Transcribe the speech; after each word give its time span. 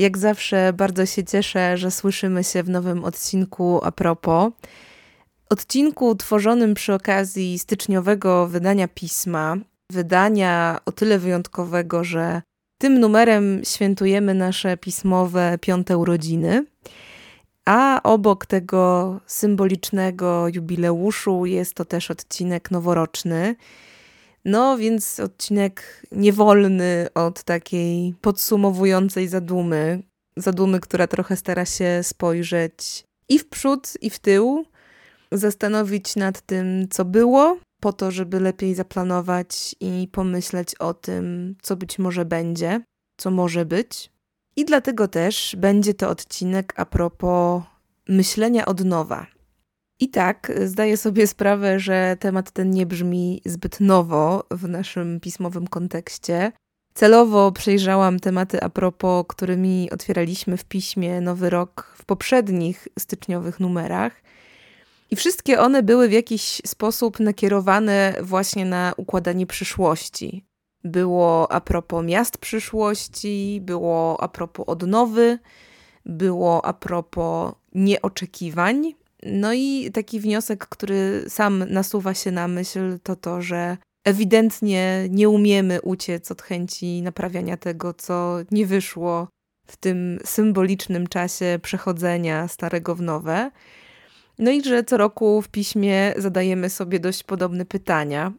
Jak 0.00 0.18
zawsze 0.18 0.72
bardzo 0.72 1.06
się 1.06 1.24
cieszę, 1.24 1.76
że 1.78 1.90
słyszymy 1.90 2.44
się 2.44 2.62
w 2.62 2.68
nowym 2.68 3.04
odcinku 3.04 3.80
a 3.84 3.92
propos. 3.92 4.52
Odcinku 5.50 6.14
tworzonym 6.14 6.74
przy 6.74 6.94
okazji 6.94 7.58
styczniowego 7.58 8.46
wydania 8.46 8.88
pisma, 8.88 9.56
wydania 9.90 10.80
o 10.86 10.92
tyle 10.92 11.18
wyjątkowego, 11.18 12.04
że 12.04 12.42
tym 12.78 13.00
numerem 13.00 13.60
świętujemy 13.64 14.34
nasze 14.34 14.76
pismowe 14.76 15.58
piąte 15.60 15.98
urodziny. 15.98 16.66
A 17.64 18.00
obok 18.02 18.46
tego 18.46 19.20
symbolicznego 19.26 20.48
jubileuszu 20.48 21.46
jest 21.46 21.74
to 21.74 21.84
też 21.84 22.10
odcinek 22.10 22.70
noworoczny. 22.70 23.56
No 24.44 24.78
więc 24.78 25.20
odcinek 25.20 26.06
niewolny 26.12 27.06
od 27.14 27.42
takiej 27.42 28.14
podsumowującej 28.20 29.28
zadumy. 29.28 30.02
Zadumy, 30.36 30.80
która 30.80 31.06
trochę 31.06 31.36
stara 31.36 31.64
się 31.64 32.00
spojrzeć 32.02 33.04
i 33.28 33.38
w 33.38 33.48
przód, 33.48 33.92
i 34.00 34.10
w 34.10 34.18
tył, 34.18 34.64
zastanowić 35.32 36.16
nad 36.16 36.40
tym, 36.40 36.88
co 36.90 37.04
było, 37.04 37.58
po 37.80 37.92
to, 37.92 38.10
żeby 38.10 38.40
lepiej 38.40 38.74
zaplanować 38.74 39.76
i 39.80 40.08
pomyśleć 40.12 40.74
o 40.74 40.94
tym, 40.94 41.56
co 41.62 41.76
być 41.76 41.98
może 41.98 42.24
będzie, 42.24 42.80
co 43.16 43.30
może 43.30 43.64
być. 43.64 44.10
I 44.56 44.64
dlatego 44.64 45.08
też 45.08 45.56
będzie 45.58 45.94
to 45.94 46.08
odcinek 46.08 46.72
a 46.76 46.84
propos 46.86 47.62
myślenia 48.08 48.66
od 48.66 48.84
nowa. 48.84 49.26
I 50.00 50.08
tak, 50.08 50.52
zdaję 50.64 50.96
sobie 50.96 51.26
sprawę, 51.26 51.80
że 51.80 52.16
temat 52.20 52.50
ten 52.50 52.70
nie 52.70 52.86
brzmi 52.86 53.42
zbyt 53.44 53.80
nowo 53.80 54.44
w 54.50 54.68
naszym 54.68 55.20
pismowym 55.20 55.66
kontekście. 55.66 56.52
Celowo 56.94 57.52
przejrzałam 57.52 58.20
tematy 58.20 58.62
a 58.62 58.68
propos, 58.68 59.24
którymi 59.28 59.90
otwieraliśmy 59.90 60.56
w 60.56 60.64
piśmie 60.64 61.20
Nowy 61.20 61.50
Rok 61.50 61.94
w 61.98 62.04
poprzednich 62.04 62.88
styczniowych 62.98 63.60
numerach. 63.60 64.22
I 65.10 65.16
wszystkie 65.16 65.60
one 65.60 65.82
były 65.82 66.08
w 66.08 66.12
jakiś 66.12 66.62
sposób 66.66 67.20
nakierowane 67.20 68.14
właśnie 68.22 68.64
na 68.64 68.92
układanie 68.96 69.46
przyszłości. 69.46 70.44
Było 70.84 71.52
a 71.52 71.60
propos 71.60 72.04
miast 72.04 72.38
przyszłości, 72.38 73.60
było 73.62 74.22
a 74.22 74.28
propos 74.28 74.64
odnowy, 74.68 75.38
było 76.06 76.64
a 76.64 76.72
propos 76.72 77.52
nieoczekiwań. 77.74 78.99
No 79.22 79.52
i 79.52 79.90
taki 79.94 80.20
wniosek, 80.20 80.66
który 80.66 81.24
sam 81.28 81.64
nasuwa 81.68 82.14
się 82.14 82.30
na 82.30 82.48
myśl, 82.48 82.98
to 83.02 83.16
to, 83.16 83.42
że 83.42 83.76
ewidentnie 84.04 85.06
nie 85.10 85.28
umiemy 85.28 85.82
uciec 85.82 86.30
od 86.30 86.42
chęci 86.42 87.02
naprawiania 87.02 87.56
tego, 87.56 87.94
co 87.94 88.38
nie 88.50 88.66
wyszło 88.66 89.28
w 89.66 89.76
tym 89.76 90.18
symbolicznym 90.24 91.06
czasie 91.06 91.58
przechodzenia 91.62 92.48
starego 92.48 92.94
w 92.94 93.02
nowe. 93.02 93.50
No 94.38 94.50
i 94.50 94.62
że 94.62 94.84
co 94.84 94.96
roku 94.96 95.42
w 95.42 95.48
piśmie 95.48 96.14
zadajemy 96.16 96.70
sobie 96.70 97.00
dość 97.00 97.22
podobne 97.22 97.64
pytania. 97.64 98.32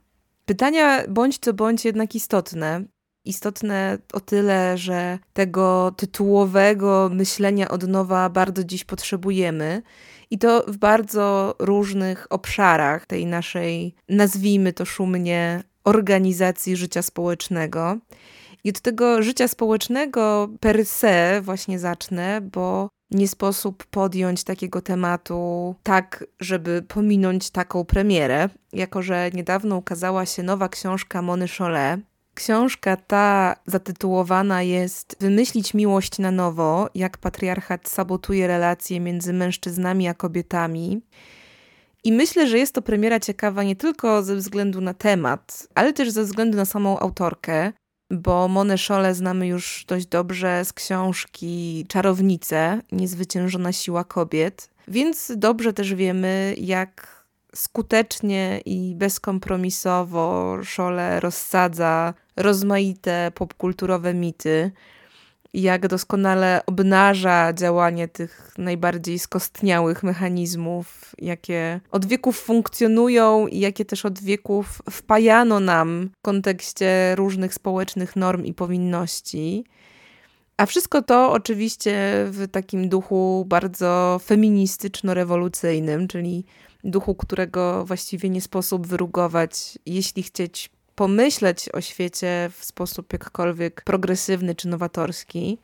Pytania 0.45 1.07
bądź 1.07 1.37
co 1.37 1.53
bądź 1.53 1.85
jednak 1.85 2.15
istotne. 2.15 2.83
Istotne 3.25 3.97
o 4.13 4.19
tyle, 4.19 4.77
że 4.77 5.19
tego 5.33 5.91
tytułowego 5.97 7.09
myślenia 7.13 7.69
od 7.69 7.87
nowa 7.87 8.29
bardzo 8.29 8.63
dziś 8.63 8.83
potrzebujemy. 8.83 9.81
I 10.31 10.37
to 10.37 10.65
w 10.67 10.77
bardzo 10.77 11.55
różnych 11.59 12.27
obszarach 12.29 13.05
tej 13.05 13.25
naszej, 13.25 13.95
nazwijmy 14.09 14.73
to 14.73 14.85
szumnie, 14.85 15.63
organizacji 15.83 16.75
życia 16.75 17.01
społecznego. 17.01 17.97
I 18.63 18.69
od 18.69 18.79
tego 18.79 19.21
życia 19.23 19.47
społecznego 19.47 20.49
per 20.59 20.85
se 20.85 21.41
właśnie 21.43 21.79
zacznę, 21.79 22.41
bo 22.41 22.89
nie 23.11 23.27
sposób 23.27 23.85
podjąć 23.85 24.43
takiego 24.43 24.81
tematu 24.81 25.75
tak, 25.83 26.25
żeby 26.39 26.83
pominąć 26.87 27.49
taką 27.49 27.85
premierę, 27.85 28.49
jako 28.73 29.01
że 29.01 29.29
niedawno 29.33 29.77
ukazała 29.77 30.25
się 30.25 30.43
nowa 30.43 30.69
książka 30.69 31.21
Mony 31.21 31.47
Cholet. 31.47 31.99
Książka 32.33 32.97
ta 32.97 33.55
zatytułowana 33.65 34.61
jest 34.61 35.15
Wymyślić 35.19 35.73
miłość 35.73 36.19
na 36.19 36.31
nowo, 36.31 36.89
jak 36.95 37.17
patriarchat 37.17 37.89
sabotuje 37.89 38.47
relacje 38.47 38.99
między 38.99 39.33
mężczyznami 39.33 40.07
a 40.07 40.13
kobietami. 40.13 41.01
I 42.03 42.11
myślę, 42.11 42.47
że 42.47 42.57
jest 42.57 42.75
to 42.75 42.81
premiera 42.81 43.19
ciekawa 43.19 43.63
nie 43.63 43.75
tylko 43.75 44.23
ze 44.23 44.35
względu 44.35 44.81
na 44.81 44.93
temat, 44.93 45.67
ale 45.75 45.93
też 45.93 46.11
ze 46.11 46.23
względu 46.23 46.57
na 46.57 46.65
samą 46.65 46.99
autorkę, 46.99 47.73
bo 48.11 48.47
Monę 48.47 48.77
Szole 48.77 49.15
znamy 49.15 49.47
już 49.47 49.85
dość 49.87 50.05
dobrze 50.05 50.65
z 50.65 50.73
książki 50.73 51.85
Czarownice, 51.87 52.81
Niezwyciężona 52.91 53.71
siła 53.71 54.03
kobiet, 54.03 54.69
więc 54.87 55.31
dobrze 55.37 55.73
też 55.73 55.93
wiemy, 55.95 56.55
jak 56.57 57.20
skutecznie 57.55 58.61
i 58.65 58.95
bezkompromisowo 58.95 60.57
Szole 60.63 61.19
rozsadza 61.19 62.13
rozmaite 62.37 63.31
popkulturowe 63.35 64.13
mity, 64.13 64.71
jak 65.53 65.87
doskonale 65.87 66.61
obnaża 66.65 67.53
działanie 67.53 68.07
tych 68.07 68.53
najbardziej 68.57 69.19
skostniałych 69.19 70.03
mechanizmów, 70.03 71.15
jakie 71.17 71.79
od 71.91 72.05
wieków 72.05 72.39
funkcjonują 72.39 73.47
i 73.47 73.59
jakie 73.59 73.85
też 73.85 74.05
od 74.05 74.19
wieków 74.19 74.81
wpajano 74.89 75.59
nam 75.59 76.09
w 76.19 76.21
kontekście 76.21 77.15
różnych 77.15 77.53
społecznych 77.53 78.15
norm 78.15 78.43
i 78.43 78.53
powinności. 78.53 79.63
A 80.57 80.65
wszystko 80.65 81.01
to 81.01 81.31
oczywiście 81.31 81.91
w 82.29 82.47
takim 82.51 82.89
duchu 82.89 83.45
bardzo 83.47 84.19
feministyczno-rewolucyjnym, 84.23 86.07
czyli 86.07 86.45
duchu, 86.83 87.15
którego 87.15 87.85
właściwie 87.85 88.29
nie 88.29 88.41
sposób 88.41 88.87
wyrugować, 88.87 89.79
jeśli 89.85 90.23
chcieć 90.23 90.69
pomyśleć 90.95 91.69
o 91.69 91.81
świecie 91.81 92.49
w 92.57 92.65
sposób 92.65 93.13
jakkolwiek 93.13 93.81
progresywny 93.83 94.55
czy 94.55 94.67
nowatorski. 94.67 95.57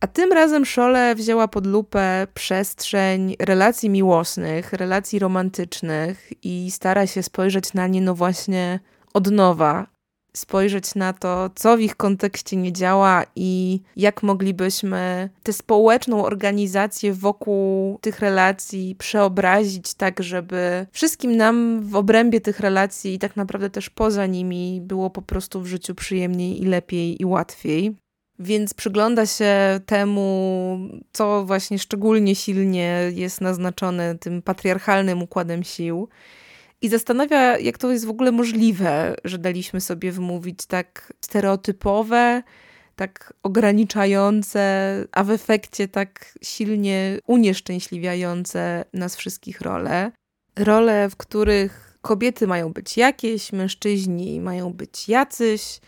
A 0.00 0.06
tym 0.06 0.32
razem 0.32 0.64
Szole 0.64 1.14
wzięła 1.14 1.48
pod 1.48 1.66
lupę 1.66 2.26
przestrzeń 2.34 3.36
relacji 3.38 3.90
miłosnych, 3.90 4.72
relacji 4.72 5.18
romantycznych 5.18 6.32
i 6.42 6.70
stara 6.70 7.06
się 7.06 7.22
spojrzeć 7.22 7.74
na 7.74 7.86
nie 7.86 8.00
no 8.00 8.14
właśnie 8.14 8.80
od 9.14 9.30
nowa, 9.30 9.86
spojrzeć 10.32 10.94
na 10.94 11.12
to, 11.12 11.50
co 11.54 11.76
w 11.76 11.80
ich 11.80 11.96
kontekście 11.96 12.56
nie 12.56 12.72
działa 12.72 13.24
i 13.36 13.80
jak 13.96 14.22
moglibyśmy 14.22 15.30
tę 15.42 15.52
społeczną 15.52 16.24
organizację 16.24 17.12
wokół 17.12 17.98
tych 18.00 18.20
relacji 18.20 18.96
przeobrazić 18.98 19.94
tak, 19.94 20.22
żeby 20.22 20.86
wszystkim 20.92 21.36
nam 21.36 21.80
w 21.80 21.96
obrębie 21.96 22.40
tych 22.40 22.60
relacji 22.60 23.14
i 23.14 23.18
tak 23.18 23.36
naprawdę 23.36 23.70
też 23.70 23.90
poza 23.90 24.26
nimi 24.26 24.80
było 24.80 25.10
po 25.10 25.22
prostu 25.22 25.60
w 25.60 25.66
życiu 25.66 25.94
przyjemniej 25.94 26.62
i 26.62 26.66
lepiej 26.66 27.22
i 27.22 27.24
łatwiej. 27.24 27.94
Więc 28.38 28.74
przygląda 28.74 29.26
się 29.26 29.80
temu, 29.86 30.78
co 31.12 31.44
właśnie 31.44 31.78
szczególnie 31.78 32.34
silnie 32.34 33.10
jest 33.14 33.40
naznaczone 33.40 34.18
tym 34.18 34.42
patriarchalnym 34.42 35.22
układem 35.22 35.64
sił 35.64 36.08
i 36.82 36.88
zastanawia, 36.88 37.58
jak 37.58 37.78
to 37.78 37.92
jest 37.92 38.06
w 38.06 38.10
ogóle 38.10 38.32
możliwe, 38.32 39.14
że 39.24 39.38
daliśmy 39.38 39.80
sobie 39.80 40.12
wymówić 40.12 40.66
tak 40.66 41.12
stereotypowe, 41.20 42.42
tak 42.96 43.32
ograniczające, 43.42 44.94
a 45.12 45.24
w 45.24 45.30
efekcie 45.30 45.88
tak 45.88 46.38
silnie 46.42 47.18
unieszczęśliwiające 47.26 48.84
nas 48.92 49.16
wszystkich 49.16 49.60
role. 49.60 50.12
Role, 50.56 51.10
w 51.10 51.16
których 51.16 51.98
kobiety 52.02 52.46
mają 52.46 52.72
być 52.72 52.96
jakieś, 52.96 53.52
mężczyźni 53.52 54.40
mają 54.40 54.72
być 54.72 55.08
jacyś, 55.08 55.80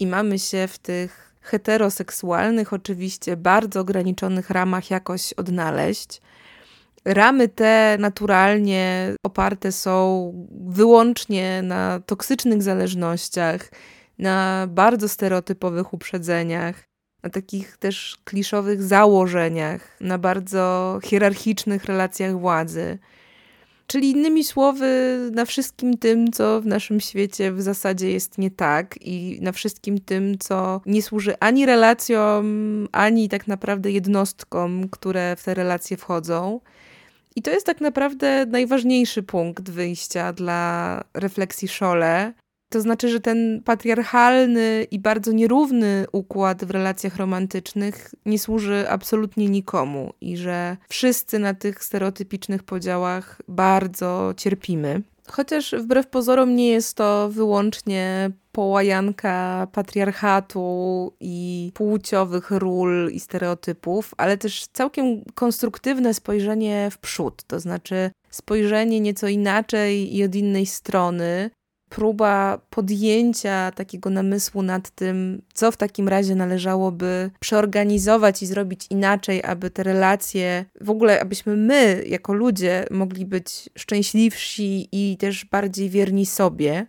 i 0.00 0.06
mamy 0.06 0.38
się 0.38 0.68
w 0.68 0.78
tych 0.78 1.34
heteroseksualnych, 1.40 2.72
oczywiście 2.72 3.36
bardzo 3.36 3.80
ograniczonych 3.80 4.50
ramach 4.50 4.90
jakoś 4.90 5.32
odnaleźć. 5.32 6.20
Ramy 7.04 7.48
te 7.48 7.96
naturalnie 8.00 9.14
oparte 9.22 9.72
są 9.72 10.32
wyłącznie 10.66 11.62
na 11.62 12.00
toksycznych 12.06 12.62
zależnościach, 12.62 13.70
na 14.18 14.66
bardzo 14.70 15.08
stereotypowych 15.08 15.92
uprzedzeniach. 15.94 16.90
na 17.22 17.30
takich 17.30 17.76
też 17.76 18.18
kliszowych 18.24 18.82
założeniach, 18.82 19.96
na 20.00 20.18
bardzo 20.18 20.98
hierarchicznych 21.04 21.84
relacjach 21.84 22.38
władzy. 22.38 22.98
Czyli 23.86 24.10
innymi 24.10 24.44
słowy, 24.44 25.18
na 25.32 25.44
wszystkim 25.44 25.98
tym, 25.98 26.32
co 26.32 26.60
w 26.60 26.66
naszym 26.66 27.00
świecie 27.00 27.52
w 27.52 27.62
zasadzie 27.62 28.10
jest 28.10 28.38
nie 28.38 28.50
tak, 28.50 28.94
i 29.00 29.38
na 29.42 29.52
wszystkim 29.52 30.00
tym, 30.00 30.38
co 30.38 30.80
nie 30.86 31.02
służy 31.02 31.38
ani 31.40 31.66
relacjom, 31.66 32.88
ani 32.92 33.28
tak 33.28 33.46
naprawdę 33.46 33.90
jednostkom, 33.90 34.88
które 34.88 35.36
w 35.36 35.44
te 35.44 35.54
relacje 35.54 35.96
wchodzą. 35.96 36.60
I 37.36 37.42
to 37.42 37.50
jest 37.50 37.66
tak 37.66 37.80
naprawdę 37.80 38.46
najważniejszy 38.46 39.22
punkt 39.22 39.70
wyjścia 39.70 40.32
dla 40.32 41.04
refleksji 41.14 41.68
Szole. 41.68 42.32
To 42.72 42.80
znaczy, 42.80 43.08
że 43.08 43.20
ten 43.20 43.62
patriarchalny 43.64 44.86
i 44.90 44.98
bardzo 44.98 45.32
nierówny 45.32 46.06
układ 46.12 46.64
w 46.64 46.70
relacjach 46.70 47.16
romantycznych 47.16 48.14
nie 48.26 48.38
służy 48.38 48.86
absolutnie 48.88 49.48
nikomu 49.48 50.12
i 50.20 50.36
że 50.36 50.76
wszyscy 50.88 51.38
na 51.38 51.54
tych 51.54 51.84
stereotypicznych 51.84 52.62
podziałach 52.62 53.42
bardzo 53.48 54.34
cierpimy. 54.36 55.02
Chociaż 55.28 55.74
wbrew 55.78 56.06
pozorom 56.06 56.56
nie 56.56 56.68
jest 56.68 56.96
to 56.96 57.28
wyłącznie 57.32 58.30
połajanka 58.60 59.66
patriarchatu 59.72 61.12
i 61.20 61.70
płciowych 61.74 62.50
ról 62.50 63.10
i 63.12 63.20
stereotypów, 63.20 64.14
ale 64.16 64.38
też 64.38 64.66
całkiem 64.72 65.24
konstruktywne 65.34 66.14
spojrzenie 66.14 66.88
w 66.90 66.98
przód, 66.98 67.42
to 67.42 67.60
znaczy 67.60 68.10
spojrzenie 68.30 69.00
nieco 69.00 69.28
inaczej 69.28 70.16
i 70.16 70.24
od 70.24 70.34
innej 70.34 70.66
strony, 70.66 71.50
próba 71.88 72.60
podjęcia 72.70 73.72
takiego 73.72 74.10
namysłu 74.10 74.62
nad 74.62 74.90
tym, 74.90 75.42
co 75.54 75.72
w 75.72 75.76
takim 75.76 76.08
razie 76.08 76.34
należałoby 76.34 77.30
przeorganizować 77.40 78.42
i 78.42 78.46
zrobić 78.46 78.86
inaczej, 78.90 79.44
aby 79.44 79.70
te 79.70 79.82
relacje, 79.82 80.64
w 80.80 80.90
ogóle 80.90 81.20
abyśmy 81.20 81.56
my, 81.56 82.04
jako 82.06 82.32
ludzie, 82.32 82.84
mogli 82.90 83.26
być 83.26 83.70
szczęśliwsi 83.78 84.88
i 84.92 85.16
też 85.16 85.44
bardziej 85.44 85.90
wierni 85.90 86.26
sobie. 86.26 86.86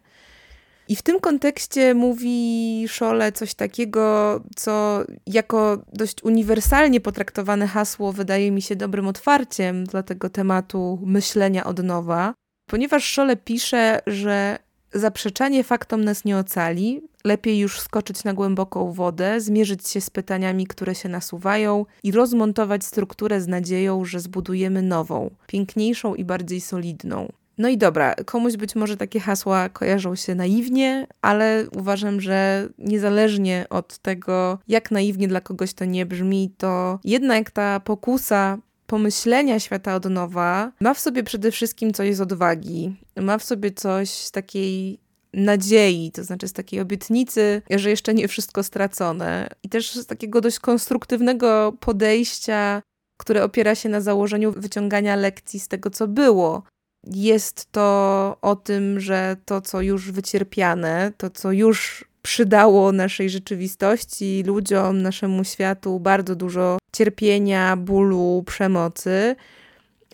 I 0.92 0.96
w 0.96 1.02
tym 1.02 1.20
kontekście 1.20 1.94
mówi 1.94 2.86
Szole 2.88 3.32
coś 3.32 3.54
takiego, 3.54 4.40
co 4.56 5.04
jako 5.28 5.78
dość 5.94 6.24
uniwersalnie 6.24 7.02
potraktowane 7.02 7.68
hasło 7.68 8.14
wydaje 8.14 8.52
mi 8.52 8.62
się 8.62 8.76
dobrym 8.76 9.08
otwarciem 9.08 9.84
dla 9.84 10.04
tego 10.04 10.30
tematu 10.30 11.00
myślenia 11.06 11.64
od 11.64 11.84
nowa, 11.84 12.34
ponieważ 12.66 13.04
Szole 13.04 13.36
pisze, 13.36 14.00
że 14.08 14.60
Zaprzeczanie 14.94 15.64
faktom 15.64 16.04
nas 16.04 16.26
nie 16.26 16.38
ocali. 16.38 17.02
Lepiej 17.24 17.60
już 17.60 17.80
skoczyć 17.80 18.24
na 18.24 18.34
głęboką 18.34 18.92
wodę, 18.92 19.42
zmierzyć 19.42 19.88
się 19.88 20.02
z 20.02 20.10
pytaniami, 20.10 20.68
które 20.68 20.96
się 20.96 21.10
nasuwają 21.10 21.86
i 22.04 22.12
rozmontować 22.12 22.86
strukturę 22.86 23.42
z 23.42 23.48
nadzieją, 23.48 24.06
że 24.06 24.20
zbudujemy 24.20 24.82
nową, 24.82 25.30
piękniejszą 25.48 26.16
i 26.16 26.26
bardziej 26.26 26.62
solidną. 26.62 27.32
No 27.62 27.70
i 27.70 27.78
dobra, 27.78 28.16
komuś 28.26 28.58
być 28.58 28.76
może 28.76 28.98
takie 28.98 29.20
hasła 29.20 29.70
kojarzą 29.70 30.16
się 30.16 30.36
naiwnie, 30.36 31.08
ale 31.22 31.66
uważam, 31.78 32.22
że 32.22 32.70
niezależnie 32.78 33.66
od 33.70 33.98
tego, 33.98 34.60
jak 34.68 34.92
naiwnie 34.92 35.28
dla 35.28 35.42
kogoś 35.42 35.74
to 35.74 35.86
nie 35.86 36.06
brzmi, 36.06 36.54
to 36.58 37.00
jednak 37.04 37.52
ta 37.52 37.80
pokusa 37.80 38.58
pomyślenia 38.88 39.60
świata 39.60 39.96
od 39.96 40.06
nowa 40.06 40.72
ma 40.80 40.94
w 40.94 41.00
sobie 41.00 41.24
przede 41.24 41.52
wszystkim 41.52 41.94
coś 41.94 42.16
z 42.16 42.22
odwagi, 42.22 42.96
ma 43.16 43.38
w 43.38 43.44
sobie 43.44 43.72
coś 43.72 44.10
z 44.10 44.32
takiej 44.32 45.00
nadziei, 45.34 46.12
to 46.12 46.24
znaczy 46.24 46.48
z 46.48 46.54
takiej 46.54 46.80
obietnicy, 46.80 47.62
że 47.70 47.90
jeszcze 47.90 48.14
nie 48.14 48.28
wszystko 48.28 48.64
stracone, 48.64 49.50
i 49.64 49.70
też 49.70 49.96
z 49.96 50.06
takiego 50.06 50.42
dość 50.42 50.60
konstruktywnego 50.60 51.74
podejścia, 51.80 52.82
które 53.18 53.44
opiera 53.44 53.76
się 53.76 53.90
na 53.90 54.02
założeniu 54.02 54.52
wyciągania 54.52 55.16
lekcji 55.16 55.60
z 55.60 55.68
tego, 55.68 55.90
co 55.90 56.08
było. 56.08 56.64
Jest 57.04 57.72
to 57.72 58.38
o 58.42 58.56
tym, 58.56 59.00
że 59.00 59.38
to, 59.46 59.62
co 59.62 59.82
już 59.82 60.12
wycierpiane, 60.12 61.12
to, 61.18 61.30
co 61.30 61.52
już 61.52 62.06
przydało 62.22 62.92
naszej 62.92 63.30
rzeczywistości, 63.30 64.44
ludziom, 64.46 65.02
naszemu 65.02 65.44
światu 65.44 66.00
bardzo 66.00 66.36
dużo 66.36 66.78
cierpienia, 66.94 67.78
bólu, 67.78 68.44
przemocy, 68.48 69.36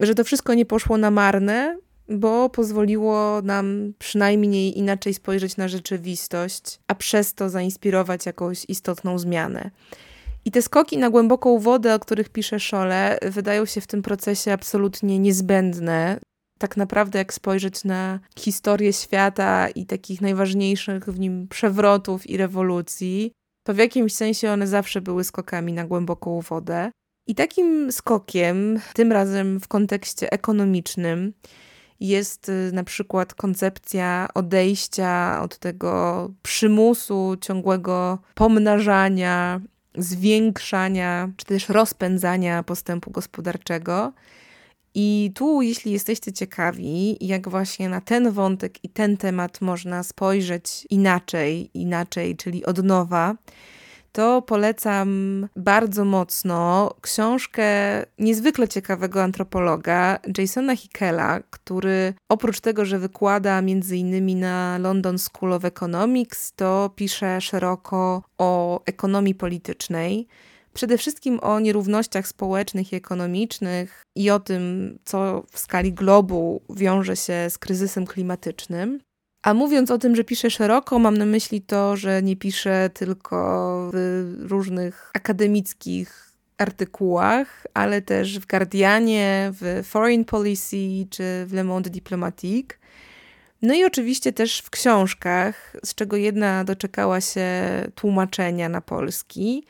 że 0.02 0.16
to 0.16 0.24
wszystko 0.24 0.54
nie 0.54 0.66
poszło 0.66 0.98
na 0.98 1.12
marne, 1.12 1.78
bo 2.10 2.50
pozwoliło 2.50 3.42
nam 3.42 3.94
przynajmniej 4.00 4.78
inaczej 4.78 5.14
spojrzeć 5.14 5.58
na 5.58 5.68
rzeczywistość, 5.68 6.80
a 6.88 6.96
przez 6.96 7.34
to 7.34 7.50
zainspirować 7.50 8.26
jakąś 8.26 8.66
istotną 8.68 9.20
zmianę. 9.20 9.72
I 10.46 10.52
te 10.52 10.62
skoki 10.62 10.98
na 10.98 11.10
głęboką 11.10 11.60
wodę, 11.60 11.96
o 11.96 12.00
których 12.00 12.30
pisze 12.30 12.60
Szole, 12.60 13.18
wydają 13.22 13.66
się 13.66 13.82
w 13.82 13.88
tym 13.88 14.02
procesie 14.02 14.54
absolutnie 14.54 15.20
niezbędne 15.20 16.20
tak 16.58 16.78
naprawdę, 16.78 17.20
jak 17.20 17.34
spojrzeć 17.34 17.84
na 17.84 18.20
historię 18.40 18.94
świata 18.94 19.70
i 19.70 19.86
takich 19.86 20.22
najważniejszych 20.22 21.06
w 21.06 21.20
nim 21.20 21.48
przewrotów 21.48 22.30
i 22.30 22.38
rewolucji, 22.38 23.32
to 23.64 23.74
w 23.74 23.78
jakimś 23.78 24.14
sensie 24.14 24.52
one 24.52 24.68
zawsze 24.68 25.02
były 25.02 25.24
skokami 25.24 25.74
na 25.74 25.86
głęboką 25.86 26.42
wodę. 26.42 26.92
I 27.28 27.36
takim 27.36 27.92
skokiem, 27.92 28.80
tym 28.94 29.12
razem 29.12 29.60
w 29.60 29.68
kontekście 29.68 30.32
ekonomicznym, 30.32 31.34
jest 32.00 32.50
y, 32.50 32.72
na 32.74 32.84
przykład 32.84 33.34
koncepcja 33.34 34.28
odejścia 34.34 35.42
od 35.42 35.58
tego 35.58 36.30
przymusu 36.44 37.36
ciągłego 37.42 38.20
pomnażania, 38.36 39.62
zwiększania 39.98 41.30
czy 41.38 41.46
też 41.46 41.70
rozpędzania 41.70 42.64
postępu 42.64 43.12
gospodarczego 43.12 44.14
i 45.00 45.32
tu, 45.36 45.62
jeśli 45.62 45.92
jesteście 45.92 46.34
ciekawi, 46.34 47.18
jak 47.28 47.50
właśnie 47.50 47.90
na 47.90 48.02
ten 48.02 48.32
wątek 48.32 48.84
i 48.84 48.90
ten 48.90 49.18
temat 49.18 49.62
można 49.62 50.04
spojrzeć 50.04 50.88
inaczej, 50.90 51.70
inaczej, 51.74 52.36
czyli 52.36 52.66
od 52.66 52.84
nowa, 52.84 53.36
to 54.12 54.42
polecam 54.42 55.48
bardzo 55.56 56.06
mocno 56.06 56.92
książkę 57.02 57.66
niezwykle 58.20 58.68
ciekawego 58.68 59.24
antropologa 59.24 60.20
Jasona 60.38 60.76
Hickela, 60.76 61.40
który 61.50 62.14
oprócz 62.30 62.60
tego, 62.60 62.86
że 62.86 63.00
wykłada 63.00 63.62
między 63.62 63.98
innymi 63.98 64.36
na 64.36 64.78
London 64.78 65.20
School 65.20 65.54
of 65.54 65.66
Economics, 65.66 66.54
to 66.56 66.92
pisze 66.96 67.42
szeroko 67.42 68.24
o 68.38 68.82
ekonomii 68.86 69.36
politycznej 69.36 70.28
przede 70.78 70.98
wszystkim 70.98 71.40
o 71.40 71.60
nierównościach 71.60 72.28
społecznych 72.28 72.94
i 72.94 72.96
ekonomicznych 72.96 74.04
i 74.16 74.30
o 74.30 74.40
tym, 74.40 74.98
co 75.06 75.44
w 75.52 75.60
skali 75.60 75.94
globu 75.94 76.62
wiąże 76.70 77.16
się 77.16 77.50
z 77.50 77.58
kryzysem 77.58 78.06
klimatycznym. 78.06 79.00
A 79.44 79.54
mówiąc 79.54 79.92
o 79.92 79.98
tym, 79.98 80.16
że 80.16 80.24
piszę 80.24 80.50
szeroko, 80.50 81.00
mam 81.00 81.18
na 81.18 81.26
myśli 81.26 81.62
to, 81.62 81.98
że 81.98 82.24
nie 82.24 82.36
piszę 82.36 82.90
tylko 82.94 83.90
w 83.94 84.46
różnych 84.50 85.12
akademickich 85.14 86.32
artykułach, 86.58 87.68
ale 87.74 88.02
też 88.02 88.40
w 88.40 88.48
Guardianie, 88.48 89.52
w 89.62 89.84
Foreign 89.84 90.24
Policy 90.24 91.08
czy 91.10 91.24
w 91.46 91.54
Le 91.54 91.64
Monde 91.64 91.90
Diplomatique. 91.90 92.80
No 93.62 93.74
i 93.74 93.86
oczywiście 93.86 94.34
też 94.34 94.60
w 94.60 94.70
książkach, 94.70 95.76
z 95.86 95.96
czego 95.96 96.18
jedna 96.18 96.64
doczekała 96.64 97.22
się 97.22 97.48
tłumaczenia 97.96 98.70
na 98.70 98.82
polski. 98.82 99.64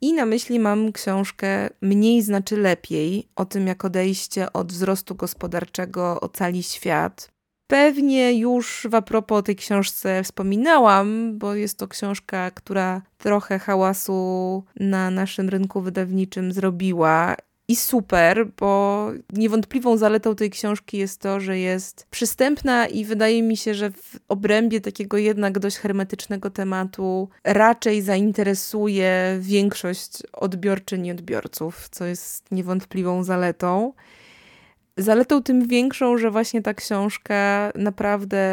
I 0.00 0.12
na 0.12 0.26
myśli 0.26 0.58
mam 0.60 0.92
książkę 0.92 1.70
Mniej 1.82 2.22
znaczy 2.22 2.56
lepiej 2.56 3.28
o 3.36 3.44
tym, 3.44 3.66
jak 3.66 3.84
odejście 3.84 4.52
od 4.52 4.72
wzrostu 4.72 5.14
gospodarczego 5.14 6.20
ocali 6.20 6.62
świat. 6.62 7.28
Pewnie 7.70 8.38
już 8.38 8.86
w 8.90 8.94
a 8.94 9.02
propos 9.02 9.38
o 9.38 9.42
tej 9.42 9.56
książce 9.56 10.22
wspominałam, 10.22 11.38
bo 11.38 11.54
jest 11.54 11.78
to 11.78 11.88
książka, 11.88 12.50
która 12.50 13.02
trochę 13.18 13.58
hałasu 13.58 14.64
na 14.80 15.10
naszym 15.10 15.48
rynku 15.48 15.80
wydawniczym 15.80 16.52
zrobiła 16.52 17.36
i 17.68 17.76
super, 17.76 18.46
bo 18.58 19.10
niewątpliwą 19.32 19.96
zaletą 19.96 20.34
tej 20.34 20.50
książki 20.50 20.98
jest 20.98 21.20
to, 21.20 21.40
że 21.40 21.58
jest 21.58 22.06
przystępna 22.10 22.86
i 22.86 23.04
wydaje 23.04 23.42
mi 23.42 23.56
się, 23.56 23.74
że 23.74 23.90
w 23.90 24.16
obrębie 24.28 24.80
takiego 24.80 25.18
jednak 25.18 25.58
dość 25.58 25.76
hermetycznego 25.76 26.50
tematu 26.50 27.28
raczej 27.44 28.02
zainteresuje 28.02 29.38
większość 29.40 30.22
odbiorczyń 30.32 31.06
i 31.06 31.10
odbiorców, 31.10 31.88
co 31.88 32.04
jest 32.04 32.50
niewątpliwą 32.50 33.24
zaletą. 33.24 33.92
Zaletą 34.96 35.42
tym 35.42 35.68
większą, 35.68 36.18
że 36.18 36.30
właśnie 36.30 36.62
ta 36.62 36.74
książka 36.74 37.72
naprawdę 37.74 38.48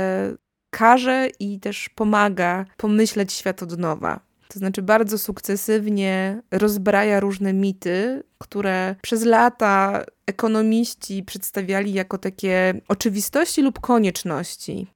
każe 0.70 1.28
i 1.40 1.60
też 1.60 1.90
pomaga 1.90 2.66
pomyśleć 2.78 3.34
świat 3.34 3.64
od 3.64 3.78
nowa. 3.78 4.25
To 4.48 4.60
znaczy 4.60 4.82
bardzo 4.82 5.18
sukcesywnie 5.18 6.42
rozbraja 6.52 7.20
różne 7.20 7.54
mity, 7.54 8.24
które 8.38 8.96
przez 9.02 9.26
lata 9.26 10.06
ekonomiści 10.26 11.24
przedstawiali 11.24 11.94
jako 11.94 12.18
takie 12.18 12.82
oczywistości 12.88 13.62
lub 13.62 13.80
konieczności. 13.80 14.88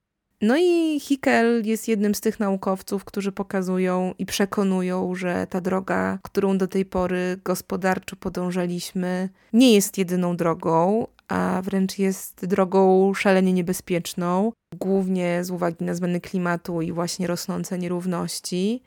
No 0.42 0.58
i 0.58 1.00
Hickel 1.00 1.66
jest 1.66 1.88
jednym 1.88 2.16
z 2.16 2.22
tych 2.22 2.40
naukowców, 2.40 3.06
którzy 3.06 3.32
pokazują 3.32 4.14
i 4.18 4.26
przekonują, 4.26 5.16
że 5.16 5.48
ta 5.50 5.62
droga, 5.62 6.20
którą 6.24 6.58
do 6.58 6.68
tej 6.68 6.86
pory 6.86 7.40
gospodarczo 7.44 8.16
podążaliśmy, 8.16 9.30
nie 9.54 9.74
jest 9.74 9.98
jedyną 9.98 10.38
drogą, 10.38 11.08
a 11.28 11.62
wręcz 11.64 12.00
jest 12.00 12.46
drogą 12.46 13.14
szalenie 13.14 13.54
niebezpieczną, 13.54 14.52
głównie 14.76 15.44
z 15.44 15.52
uwagi 15.52 15.86
na 15.86 15.94
zmiany 15.94 16.22
klimatu 16.22 16.82
i 16.82 16.92
właśnie 16.92 17.28
rosnące 17.28 17.78
nierówności. 17.78 18.84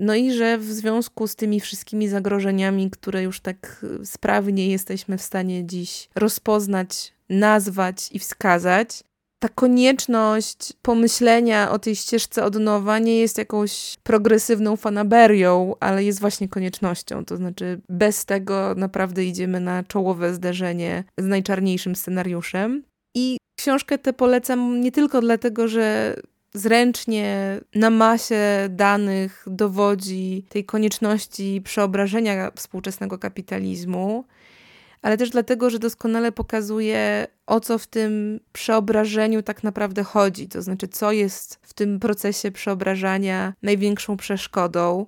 No 0.00 0.14
i 0.14 0.32
że 0.32 0.58
w 0.58 0.64
związku 0.64 1.26
z 1.26 1.36
tymi 1.36 1.60
wszystkimi 1.60 2.08
zagrożeniami, 2.08 2.90
które 2.90 3.22
już 3.22 3.40
tak 3.40 3.86
sprawnie 4.04 4.68
jesteśmy 4.68 5.18
w 5.18 5.22
stanie 5.22 5.66
dziś 5.66 6.08
rozpoznać, 6.14 7.12
nazwać 7.28 8.08
i 8.12 8.18
wskazać, 8.18 9.02
ta 9.38 9.48
konieczność 9.48 10.72
pomyślenia 10.82 11.70
o 11.70 11.78
tej 11.78 11.96
ścieżce 11.96 12.44
od 12.44 12.60
nowa 12.60 12.98
nie 12.98 13.18
jest 13.18 13.38
jakąś 13.38 13.96
progresywną 14.02 14.76
fanaberią, 14.76 15.74
ale 15.80 16.04
jest 16.04 16.20
właśnie 16.20 16.48
koniecznością. 16.48 17.24
To 17.24 17.36
znaczy, 17.36 17.80
bez 17.88 18.24
tego 18.24 18.74
naprawdę 18.76 19.24
idziemy 19.24 19.60
na 19.60 19.84
czołowe 19.84 20.34
zderzenie 20.34 21.04
z 21.18 21.24
najczarniejszym 21.24 21.96
scenariuszem. 21.96 22.82
I 23.14 23.36
książkę 23.58 23.98
tę 23.98 24.12
polecam 24.12 24.80
nie 24.80 24.92
tylko 24.92 25.20
dlatego, 25.20 25.68
że 25.68 26.16
zręcznie 26.54 27.60
na 27.74 27.90
masie 27.90 28.68
danych 28.70 29.44
dowodzi 29.46 30.44
tej 30.48 30.64
konieczności 30.64 31.60
przeobrażenia 31.64 32.50
współczesnego 32.56 33.18
kapitalizmu, 33.18 34.24
ale 35.02 35.16
też 35.16 35.30
dlatego, 35.30 35.70
że 35.70 35.78
doskonale 35.78 36.32
pokazuje, 36.32 37.26
o 37.46 37.60
co 37.60 37.78
w 37.78 37.86
tym 37.86 38.40
przeobrażeniu 38.52 39.42
tak 39.42 39.64
naprawdę 39.64 40.04
chodzi. 40.04 40.48
To 40.48 40.62
znaczy, 40.62 40.88
co 40.88 41.12
jest 41.12 41.58
w 41.62 41.74
tym 41.74 42.00
procesie 42.00 42.50
przeobrażania 42.50 43.54
największą 43.62 44.16
przeszkodą. 44.16 45.06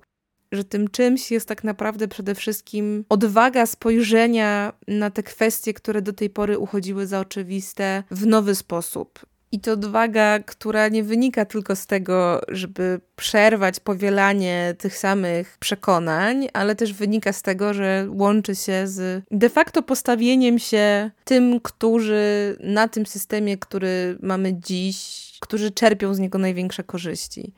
Że 0.51 0.63
tym 0.63 0.87
czymś 0.87 1.31
jest 1.31 1.47
tak 1.47 1.63
naprawdę 1.63 2.07
przede 2.07 2.35
wszystkim 2.35 3.05
odwaga 3.09 3.65
spojrzenia 3.65 4.73
na 4.87 5.09
te 5.09 5.23
kwestie, 5.23 5.73
które 5.73 6.01
do 6.01 6.13
tej 6.13 6.29
pory 6.29 6.57
uchodziły 6.57 7.07
za 7.07 7.19
oczywiste, 7.19 8.03
w 8.11 8.25
nowy 8.25 8.55
sposób. 8.55 9.25
I 9.51 9.59
to 9.59 9.71
odwaga, 9.71 10.39
która 10.39 10.87
nie 10.87 11.03
wynika 11.03 11.45
tylko 11.45 11.75
z 11.75 11.87
tego, 11.87 12.41
żeby 12.47 12.99
przerwać 13.15 13.79
powielanie 13.79 14.75
tych 14.77 14.97
samych 14.97 15.57
przekonań, 15.57 16.47
ale 16.53 16.75
też 16.75 16.93
wynika 16.93 17.33
z 17.33 17.41
tego, 17.41 17.73
że 17.73 18.07
łączy 18.09 18.55
się 18.55 18.87
z 18.87 19.23
de 19.31 19.49
facto 19.49 19.83
postawieniem 19.83 20.59
się 20.59 21.11
tym, 21.23 21.59
którzy 21.59 22.55
na 22.59 22.87
tym 22.87 23.05
systemie, 23.05 23.57
który 23.57 24.17
mamy 24.21 24.53
dziś, 24.53 25.31
którzy 25.39 25.71
czerpią 25.71 26.13
z 26.13 26.19
niego 26.19 26.37
największe 26.37 26.83
korzyści 26.83 27.53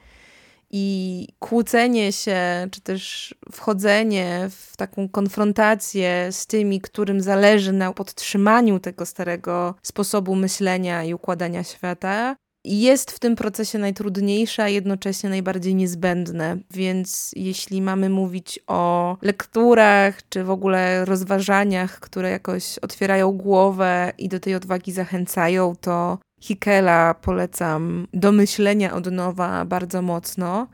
i 0.76 1.28
kłócenie 1.40 2.12
się, 2.12 2.68
czy 2.72 2.82
też 2.82 3.36
wchodzenie 3.52 4.50
w 4.50 4.78
taką 4.78 5.10
konfrontację 5.10 6.28
z 6.32 6.48
tymi, 6.48 6.82
którym 6.82 7.22
zależy 7.22 7.74
na 7.74 7.94
podtrzymaniu 7.94 8.80
tego 8.80 9.06
starego 9.06 9.76
sposobu 9.82 10.36
myślenia 10.36 11.04
i 11.04 11.14
układania 11.14 11.64
świata, 11.64 12.36
jest 12.66 13.12
w 13.12 13.20
tym 13.20 13.36
procesie 13.36 13.78
najtrudniejsze, 13.78 14.64
a 14.64 14.70
jednocześnie 14.70 15.30
najbardziej 15.30 15.76
niezbędne. 15.76 16.58
Więc 16.72 17.32
jeśli 17.36 17.82
mamy 17.82 18.10
mówić 18.10 18.60
o 18.68 19.18
lekturach, 19.22 20.30
czy 20.30 20.44
w 20.44 20.50
ogóle 20.50 21.06
rozważaniach, 21.06 22.00
które 22.00 22.30
jakoś 22.30 22.80
otwierają 22.80 23.32
głowę 23.32 24.14
i 24.18 24.30
do 24.30 24.40
tej 24.40 24.56
odwagi 24.56 24.92
zachęcają, 24.92 25.76
to 25.82 26.18
Hikela 26.44 27.14
polecam 27.14 28.08
do 28.14 28.32
myślenia 28.32 28.94
od 28.94 29.12
nowa 29.12 29.66
bardzo 29.66 30.02
mocno. 30.02 30.68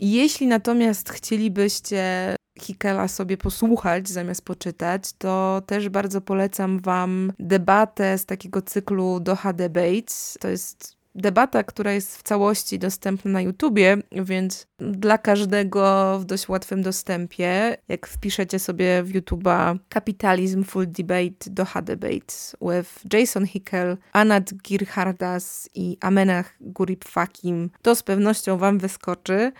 Jeśli 0.00 0.46
natomiast 0.46 1.10
chcielibyście 1.10 2.36
Hikela 2.60 3.08
sobie 3.08 3.36
posłuchać 3.36 4.08
zamiast 4.08 4.44
poczytać, 4.44 5.12
to 5.12 5.62
też 5.66 5.88
bardzo 5.88 6.20
polecam 6.20 6.80
Wam 6.80 7.32
debatę 7.38 8.18
z 8.18 8.26
takiego 8.26 8.62
cyklu 8.62 9.20
Doha 9.20 9.52
Debates. 9.52 10.36
To 10.40 10.48
jest 10.48 10.93
debata, 11.14 11.62
która 11.62 11.92
jest 11.92 12.18
w 12.18 12.22
całości 12.22 12.78
dostępna 12.78 13.30
na 13.30 13.40
YouTubie, 13.40 13.96
więc 14.12 14.66
dla 14.78 15.18
każdego 15.18 16.18
w 16.18 16.24
dość 16.24 16.48
łatwym 16.48 16.82
dostępie. 16.82 17.76
Jak 17.88 18.06
wpiszecie 18.06 18.58
sobie 18.58 19.02
w 19.02 19.12
YouTube'a 19.12 19.78
Capitalism 19.94 20.64
Full 20.64 20.86
Debate 20.86 21.50
Doha 21.50 21.82
Debates 21.82 22.56
with 22.60 22.90
Jason 23.12 23.46
Hickel, 23.46 23.96
Anat 24.12 24.54
Girhardas 24.54 25.68
i 25.74 25.98
Amenach 26.00 26.56
Gurib-Fakim, 26.60 27.68
to 27.82 27.94
z 27.94 28.02
pewnością 28.02 28.58
Wam 28.58 28.78
wyskoczy. 28.78 29.52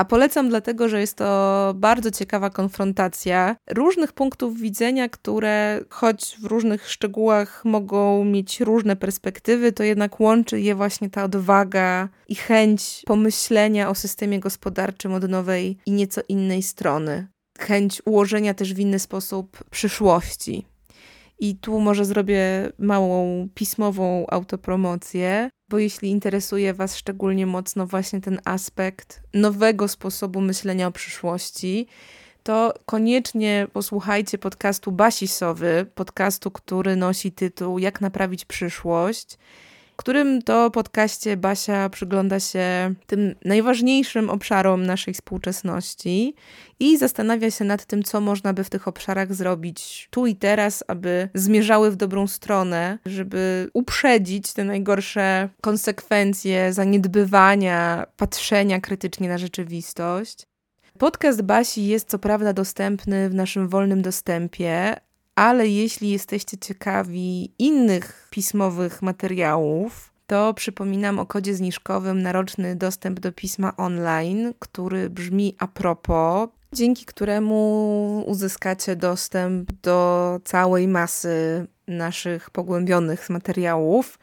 A 0.00 0.04
polecam 0.04 0.48
dlatego, 0.48 0.88
że 0.88 1.00
jest 1.00 1.16
to 1.16 1.72
bardzo 1.76 2.10
ciekawa 2.10 2.50
konfrontacja 2.50 3.56
różnych 3.70 4.12
punktów 4.12 4.60
widzenia, 4.60 5.08
które 5.08 5.80
choć 5.88 6.36
w 6.42 6.44
różnych 6.44 6.90
szczegółach 6.90 7.64
mogą 7.64 8.24
mieć 8.24 8.60
różne 8.60 8.96
perspektywy, 8.96 9.72
to 9.72 9.82
jednak 9.82 10.20
łączy 10.20 10.60
je 10.60 10.74
właśnie 10.74 11.10
ta 11.10 11.24
odwaga 11.24 12.08
i 12.28 12.34
chęć 12.34 13.02
pomyślenia 13.06 13.88
o 13.90 13.94
systemie 13.94 14.40
gospodarczym 14.40 15.14
od 15.14 15.28
nowej 15.28 15.78
i 15.86 15.92
nieco 15.92 16.20
innej 16.28 16.62
strony. 16.62 17.28
Chęć 17.58 18.02
ułożenia 18.04 18.54
też 18.54 18.74
w 18.74 18.78
inny 18.78 18.98
sposób 18.98 19.64
przyszłości. 19.70 20.69
I 21.40 21.56
tu 21.56 21.80
może 21.80 22.04
zrobię 22.04 22.72
małą 22.78 23.48
pismową 23.54 24.26
autopromocję, 24.28 25.50
bo 25.68 25.78
jeśli 25.78 26.10
interesuje 26.10 26.74
Was 26.74 26.96
szczególnie 26.96 27.46
mocno 27.46 27.86
właśnie 27.86 28.20
ten 28.20 28.40
aspekt 28.44 29.22
nowego 29.34 29.88
sposobu 29.88 30.40
myślenia 30.40 30.86
o 30.86 30.92
przyszłości, 30.92 31.86
to 32.42 32.74
koniecznie 32.86 33.66
posłuchajcie 33.72 34.38
podcastu 34.38 34.92
Basisowy, 34.92 35.86
podcastu, 35.94 36.50
który 36.50 36.96
nosi 36.96 37.32
tytuł 37.32 37.78
Jak 37.78 38.00
naprawić 38.00 38.44
przyszłość 38.44 39.38
którym 40.00 40.42
to 40.42 40.70
podcaście 40.70 41.36
Basia 41.36 41.88
przygląda 41.88 42.40
się 42.40 42.94
tym 43.06 43.34
najważniejszym 43.44 44.30
obszarom 44.30 44.86
naszej 44.86 45.14
współczesności 45.14 46.34
i 46.80 46.98
zastanawia 46.98 47.50
się 47.50 47.64
nad 47.64 47.84
tym, 47.84 48.02
co 48.02 48.20
można 48.20 48.52
by 48.52 48.64
w 48.64 48.70
tych 48.70 48.88
obszarach 48.88 49.34
zrobić 49.34 50.08
tu 50.10 50.26
i 50.26 50.36
teraz, 50.36 50.84
aby 50.88 51.28
zmierzały 51.34 51.90
w 51.90 51.96
dobrą 51.96 52.26
stronę, 52.26 52.98
żeby 53.06 53.70
uprzedzić 53.74 54.52
te 54.52 54.64
najgorsze 54.64 55.48
konsekwencje 55.60 56.72
zaniedbywania, 56.72 58.06
patrzenia 58.16 58.80
krytycznie 58.80 59.28
na 59.28 59.38
rzeczywistość. 59.38 60.46
Podcast 60.98 61.42
Basi 61.42 61.86
jest 61.86 62.08
co 62.08 62.18
prawda 62.18 62.52
dostępny 62.52 63.30
w 63.30 63.34
naszym 63.34 63.68
wolnym 63.68 64.02
dostępie, 64.02 64.96
ale 65.40 65.68
jeśli 65.68 66.10
jesteście 66.10 66.58
ciekawi 66.58 67.52
innych 67.58 68.28
pismowych 68.30 69.02
materiałów, 69.02 70.12
to 70.26 70.54
przypominam 70.54 71.18
o 71.18 71.26
kodzie 71.26 71.54
zniżkowym 71.54 72.22
na 72.22 72.32
roczny 72.32 72.76
dostęp 72.76 73.20
do 73.20 73.32
pisma 73.32 73.76
online, 73.76 74.54
który 74.58 75.10
brzmi 75.10 75.56
a 75.58 75.66
propos, 75.66 76.48
dzięki 76.72 77.04
któremu 77.04 78.24
uzyskacie 78.26 78.96
dostęp 78.96 79.72
do 79.82 80.40
całej 80.44 80.88
masy 80.88 81.66
naszych 81.88 82.50
pogłębionych 82.50 83.30
materiałów. 83.30 84.18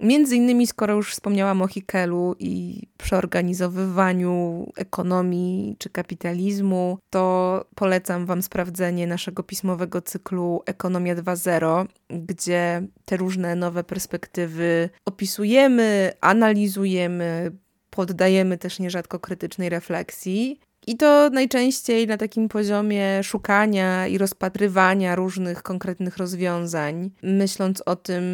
Między 0.00 0.36
innymi, 0.36 0.66
skoro 0.66 0.94
już 0.94 1.12
wspomniałam 1.12 1.62
o 1.62 1.68
Hikelu 1.68 2.36
i 2.38 2.82
przeorganizowywaniu 2.98 4.66
ekonomii 4.76 5.76
czy 5.78 5.90
kapitalizmu, 5.90 6.98
to 7.10 7.64
polecam 7.74 8.26
Wam 8.26 8.42
sprawdzenie 8.42 9.06
naszego 9.06 9.42
pismowego 9.42 10.02
cyklu 10.02 10.62
Ekonomia 10.66 11.16
2.0, 11.16 11.86
gdzie 12.08 12.82
te 13.04 13.16
różne 13.16 13.56
nowe 13.56 13.84
perspektywy 13.84 14.90
opisujemy, 15.04 16.12
analizujemy, 16.20 17.52
poddajemy 17.90 18.58
też 18.58 18.78
nierzadko 18.78 19.18
krytycznej 19.18 19.68
refleksji. 19.68 20.60
I 20.86 20.96
to 20.96 21.30
najczęściej 21.30 22.06
na 22.06 22.16
takim 22.16 22.48
poziomie 22.48 23.22
szukania 23.22 24.06
i 24.06 24.18
rozpatrywania 24.18 25.14
różnych 25.14 25.62
konkretnych 25.62 26.16
rozwiązań, 26.16 27.10
myśląc 27.22 27.82
o 27.86 27.96
tym, 27.96 28.24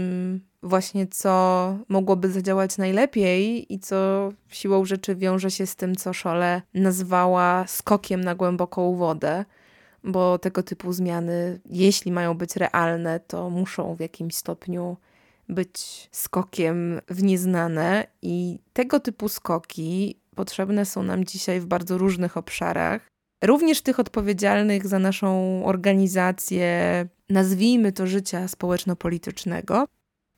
właśnie 0.63 1.07
co 1.07 1.79
mogłoby 1.89 2.31
zadziałać 2.31 2.79
najlepiej 2.79 3.73
i 3.75 3.79
co 3.79 4.29
siłą 4.49 4.85
rzeczy 4.85 5.17
wiąże 5.17 5.51
się 5.51 5.67
z 5.67 5.77
tym, 5.77 5.97
co 5.97 6.13
Szole 6.13 6.63
nazwała 6.75 7.65
skokiem 7.67 8.25
na 8.25 8.35
głęboką 8.35 8.97
wodę, 8.97 9.45
bo 10.05 10.39
tego 10.39 10.63
typu 10.63 10.93
zmiany, 10.93 11.61
jeśli 11.67 12.13
mają 12.13 12.35
być 12.35 12.57
realne, 12.57 13.21
to 13.21 13.51
muszą 13.51 13.95
w 13.95 14.01
jakimś 14.01 14.35
stopniu 14.35 14.97
być 15.49 16.09
skokiem 16.13 17.01
w 17.09 17.23
nieznane 17.23 18.07
i 18.23 18.59
tego 18.73 19.01
typu 19.01 19.29
skoki 19.29 20.17
potrzebne 20.37 20.85
są 20.85 21.03
nam 21.03 21.25
dzisiaj 21.25 21.61
w 21.61 21.67
bardzo 21.67 21.99
różnych 21.99 22.37
obszarach. 22.37 23.09
Również 23.45 23.83
tych 23.83 24.01
odpowiedzialnych 24.01 24.87
za 24.87 24.99
naszą 24.99 25.63
organizację, 25.65 26.69
nazwijmy 27.31 27.93
to 27.93 28.07
życia 28.07 28.49
społeczno-politycznego, 28.49 29.87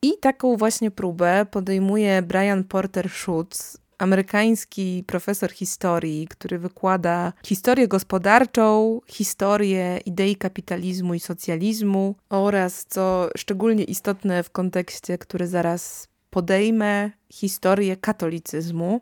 I 0.03 0.19
taką 0.21 0.57
właśnie 0.57 0.91
próbę 0.91 1.47
podejmuje 1.51 2.23
Brian 2.23 2.65
Porter 2.65 3.11
Schutz, 3.11 3.79
amerykański 3.99 5.05
profesor 5.07 5.53
historii, 5.53 6.29
który 6.29 6.59
wykłada 6.59 7.33
historię 7.47 7.89
gospodarczą, 7.89 9.01
historię 9.07 10.01
idei 10.07 10.37
kapitalizmu 10.37 11.15
i 11.15 11.21
socjalizmu 11.21 12.15
oraz, 12.31 12.85
co 12.89 13.29
szczególnie 13.37 13.85
istotne 13.85 14.43
w 14.43 14.51
kontekście, 14.51 15.19
który 15.19 15.47
zaraz 15.47 16.09
podejmę, 16.31 17.11
historię 17.33 17.97
katolicyzmu. 17.97 19.01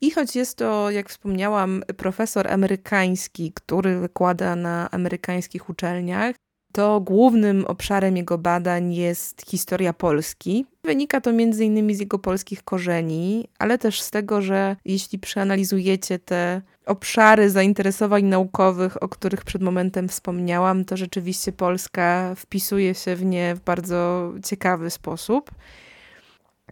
I 0.00 0.10
choć 0.10 0.36
jest 0.36 0.56
to, 0.56 0.90
jak 0.90 1.08
wspomniałam, 1.08 1.82
profesor 1.96 2.48
amerykański, 2.48 3.52
który 3.54 4.00
wykłada 4.00 4.56
na 4.56 4.90
amerykańskich 4.90 5.70
uczelniach, 5.70 6.36
to 6.72 7.00
głównym 7.00 7.64
obszarem 7.66 8.16
jego 8.16 8.38
badań 8.38 8.94
jest 8.94 9.42
historia 9.50 9.92
Polski. 9.92 10.66
Wynika 10.84 11.20
to 11.20 11.30
m.in. 11.30 11.94
z 11.94 12.00
jego 12.00 12.18
polskich 12.18 12.64
korzeni, 12.64 13.48
ale 13.58 13.78
też 13.78 14.02
z 14.02 14.10
tego, 14.10 14.42
że 14.42 14.76
jeśli 14.84 15.18
przeanalizujecie 15.18 16.18
te 16.18 16.62
obszary 16.86 17.50
zainteresowań 17.50 18.24
naukowych, 18.24 19.02
o 19.02 19.08
których 19.08 19.44
przed 19.44 19.62
momentem 19.62 20.08
wspomniałam, 20.08 20.84
to 20.84 20.96
rzeczywiście 20.96 21.52
Polska 21.52 22.34
wpisuje 22.36 22.94
się 22.94 23.16
w 23.16 23.24
nie 23.24 23.54
w 23.54 23.60
bardzo 23.60 24.32
ciekawy 24.44 24.90
sposób. 24.90 25.50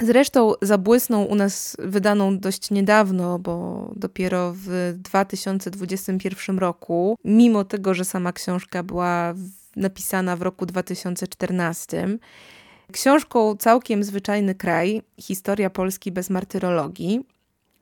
Zresztą 0.03 0.53
zabłysnął 0.63 1.31
u 1.31 1.35
nas 1.35 1.77
wydaną 1.79 2.39
dość 2.39 2.71
niedawno, 2.71 3.39
bo 3.39 3.89
dopiero 3.97 4.53
w 4.57 4.95
2021 4.97 6.59
roku, 6.59 7.19
mimo 7.25 7.65
tego, 7.65 7.95
że 7.95 8.05
sama 8.05 8.33
książka 8.33 8.83
była 8.83 9.35
napisana 9.77 10.37
w 10.37 10.43
roku 10.43 10.67
2014. 10.67 12.19
Książką 12.93 13.57
Całkiem 13.57 14.05
Zwyczajny 14.05 14.55
Kraj, 14.55 15.03
historia 15.19 15.71
Polski 15.71 16.13
bez 16.13 16.31
martyrologii. 16.31 17.36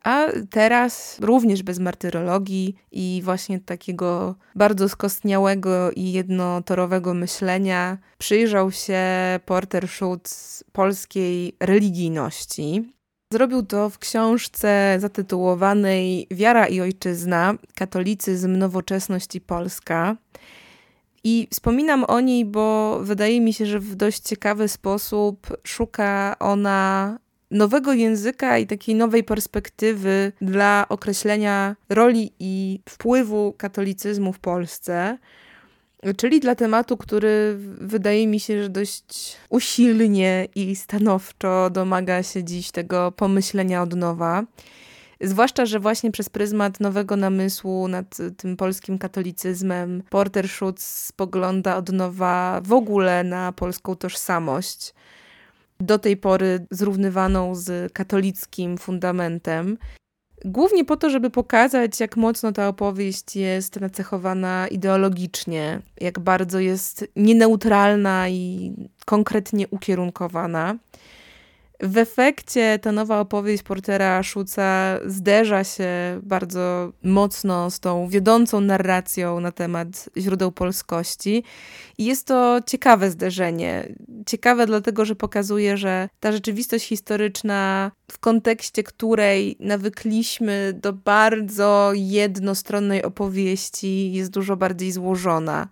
A 0.05 0.27
teraz 0.51 1.19
również 1.21 1.63
bez 1.63 1.79
martyrologii 1.79 2.75
i 2.93 3.21
właśnie 3.25 3.61
takiego 3.61 4.35
bardzo 4.55 4.89
skostniałego 4.89 5.91
i 5.91 6.13
jednotorowego 6.13 7.15
myślenia 7.15 7.99
przyjrzał 8.19 8.73
się 8.73 9.01
Porter 9.45 9.89
Schutz 9.89 10.65
polskiej 10.73 11.57
religijności. 11.61 12.93
Zrobił 13.33 13.63
to 13.63 13.91
w 13.91 13.99
książce 13.99 14.97
zatytułowanej 15.01 16.27
Wiara 16.31 16.67
i 16.67 16.81
Ojczyzna 16.81 17.55
Katolicyzm, 17.75 18.57
Nowoczesność 18.57 19.35
i 19.35 19.41
Polska. 19.41 20.17
I 21.25 21.49
wspominam 21.51 22.05
o 22.05 22.21
niej, 22.21 22.45
bo 22.45 22.99
wydaje 23.03 23.41
mi 23.41 23.53
się, 23.53 23.67
że 23.67 23.81
w 23.81 23.95
dość 23.95 24.21
ciekawy 24.21 24.69
sposób 24.69 25.47
szuka 25.63 26.37
ona 26.41 27.19
nowego 27.55 27.93
języka 27.93 28.59
i 28.59 28.67
takiej 28.67 28.95
nowej 28.95 29.25
perspektywy 29.25 30.33
dla 30.41 30.87
określenia 30.89 31.77
roli 31.89 32.33
i 32.39 32.81
wpływu 32.89 33.55
katolicyzmu 33.59 34.33
w 34.33 34.39
Polsce. 34.39 35.19
Czyli 36.17 36.41
dla 36.41 36.55
tematu, 36.55 36.97
który 36.97 37.57
wydaje 37.81 38.27
mi 38.27 38.41
się, 38.41 38.63
że 38.63 38.69
dość 38.69 39.37
usilnie 39.49 40.49
i 40.55 40.77
stanowczo 40.77 41.71
domaga 41.71 42.23
się 42.23 42.45
dziś 42.45 42.71
tego 42.71 43.13
pomyślenia 43.13 43.83
od 43.83 43.95
nowa. 43.97 44.45
Zwłaszcza, 45.21 45.67
że 45.67 45.81
właśnie 45.81 46.11
przez 46.11 46.29
pryzmat 46.29 46.81
nowego 46.81 47.17
namysłu 47.17 47.89
nad 47.89 48.17
tym 48.37 48.57
polskim 48.57 48.99
katolicyzmem 48.99 50.03
Porter 50.11 50.49
Schutz 50.49 50.83
spogląda 50.83 51.77
od 51.77 51.93
nowa 51.93 52.61
w 52.65 52.73
ogóle 52.73 53.25
na 53.25 53.53
polską 53.53 53.97
tożsamość. 53.97 54.95
Do 55.85 55.99
tej 55.99 56.17
pory 56.17 56.67
zrównywaną 56.71 57.55
z 57.55 57.93
katolickim 57.93 58.79
fundamentem. 58.79 59.79
Głównie 60.45 60.85
po 60.85 60.97
to, 60.97 61.11
żeby 61.11 61.31
pokazać, 61.31 62.01
jak 62.01 62.17
mocno 62.17 62.53
ta 62.53 62.69
opowieść 62.69 63.37
jest 63.37 63.81
nacechowana 63.81 64.69
ideologicznie, 64.69 65.83
jak 66.01 66.19
bardzo 66.19 66.59
jest 66.61 67.05
nieneutralna 67.17 68.29
i 68.29 68.73
konkretnie 69.07 69.69
ukierunkowana. 69.69 70.77
W 71.87 71.99
efekcie 71.99 72.79
ta 72.83 72.93
nowa 72.93 73.21
opowieść 73.21 73.63
Portera 73.63 74.23
Szuca 74.23 74.99
zderza 75.07 75.65
się 75.65 76.21
bardzo 76.23 76.93
mocno 77.03 77.71
z 77.71 77.81
tą 77.81 78.09
wiodącą 78.09 78.61
narracją 78.61 79.41
na 79.41 79.53
temat 79.53 80.11
źródeł 80.17 80.53
polskości. 80.53 81.45
I 81.99 82.05
jest 82.05 82.27
to 82.27 82.61
ciekawe 82.67 83.11
zderzenie. 83.11 83.95
Ciekawe 84.27 84.67
dlatego, 84.67 85.05
że 85.05 85.17
pokazuje, 85.17 85.77
że 85.77 86.09
ta 86.21 86.33
rzeczywistość 86.33 86.87
historyczna, 86.87 87.91
w 88.11 88.19
kontekście 88.19 88.83
której 88.83 89.57
nawykliśmy 89.61 90.73
do 90.83 90.93
bardzo 90.93 91.91
jednostronnej 91.95 93.03
opowieści, 93.03 94.13
jest 94.13 94.31
dużo 94.31 94.57
bardziej 94.57 94.93
złożona. 94.93 95.69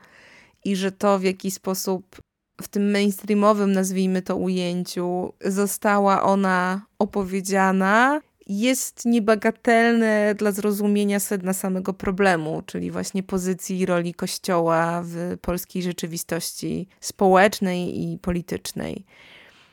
I 0.64 0.76
że 0.76 0.92
to, 0.92 1.18
w 1.18 1.22
jaki 1.22 1.50
sposób 1.50 2.22
w 2.62 2.68
tym 2.68 2.90
mainstreamowym, 2.90 3.72
nazwijmy 3.72 4.22
to, 4.22 4.36
ujęciu 4.36 5.32
została 5.44 6.22
ona 6.22 6.86
opowiedziana, 6.98 8.20
jest 8.46 9.04
niebagatelne 9.04 10.34
dla 10.38 10.52
zrozumienia 10.52 11.20
sedna 11.20 11.52
samego 11.52 11.92
problemu, 11.92 12.62
czyli 12.66 12.90
właśnie 12.90 13.22
pozycji 13.22 13.78
i 13.78 13.86
roli 13.86 14.14
Kościoła 14.14 15.02
w 15.04 15.36
polskiej 15.40 15.82
rzeczywistości 15.82 16.88
społecznej 17.00 18.02
i 18.02 18.18
politycznej. 18.18 19.04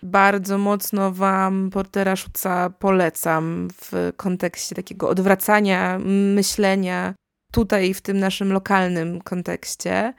Bardzo 0.04 0.58
mocno 0.58 1.12
Wam 1.12 1.70
Portera 1.70 2.16
Szuca 2.16 2.70
polecam 2.70 3.68
w 3.82 4.14
kontekście 4.18 4.76
takiego 4.76 5.10
odwracania 5.10 6.00
myślenia 6.36 7.14
tutaj 7.52 7.94
w 7.94 8.02
tym 8.02 8.20
naszym 8.20 8.54
lokalnym 8.54 9.22
kontekście. 9.22 10.14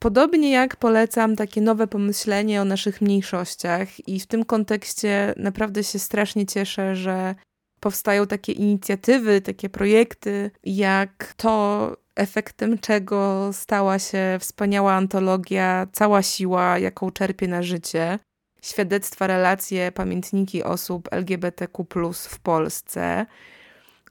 Podobnie 0.00 0.50
jak 0.50 0.76
polecam 0.76 1.36
takie 1.36 1.60
nowe 1.60 1.86
pomyślenie 1.86 2.62
o 2.62 2.64
naszych 2.64 3.00
mniejszościach, 3.00 4.08
i 4.08 4.20
w 4.20 4.26
tym 4.26 4.44
kontekście 4.44 5.34
naprawdę 5.36 5.84
się 5.84 5.98
strasznie 5.98 6.46
cieszę, 6.46 6.96
że 6.96 7.34
powstają 7.80 8.26
takie 8.26 8.52
inicjatywy, 8.52 9.40
takie 9.40 9.68
projekty, 9.68 10.50
jak 10.64 11.34
to, 11.36 11.96
efektem 12.16 12.78
czego 12.78 13.50
stała 13.52 13.98
się 13.98 14.36
wspaniała 14.40 14.92
antologia 14.92 15.86
Cała 15.92 16.22
siła, 16.22 16.78
jaką 16.78 17.10
czerpie 17.10 17.48
na 17.48 17.62
życie. 17.62 18.18
Świadectwa, 18.62 19.26
relacje, 19.26 19.92
pamiętniki 19.92 20.62
osób 20.62 21.08
LGBTQ 21.12 21.84
w 22.14 22.40
Polsce 22.40 23.26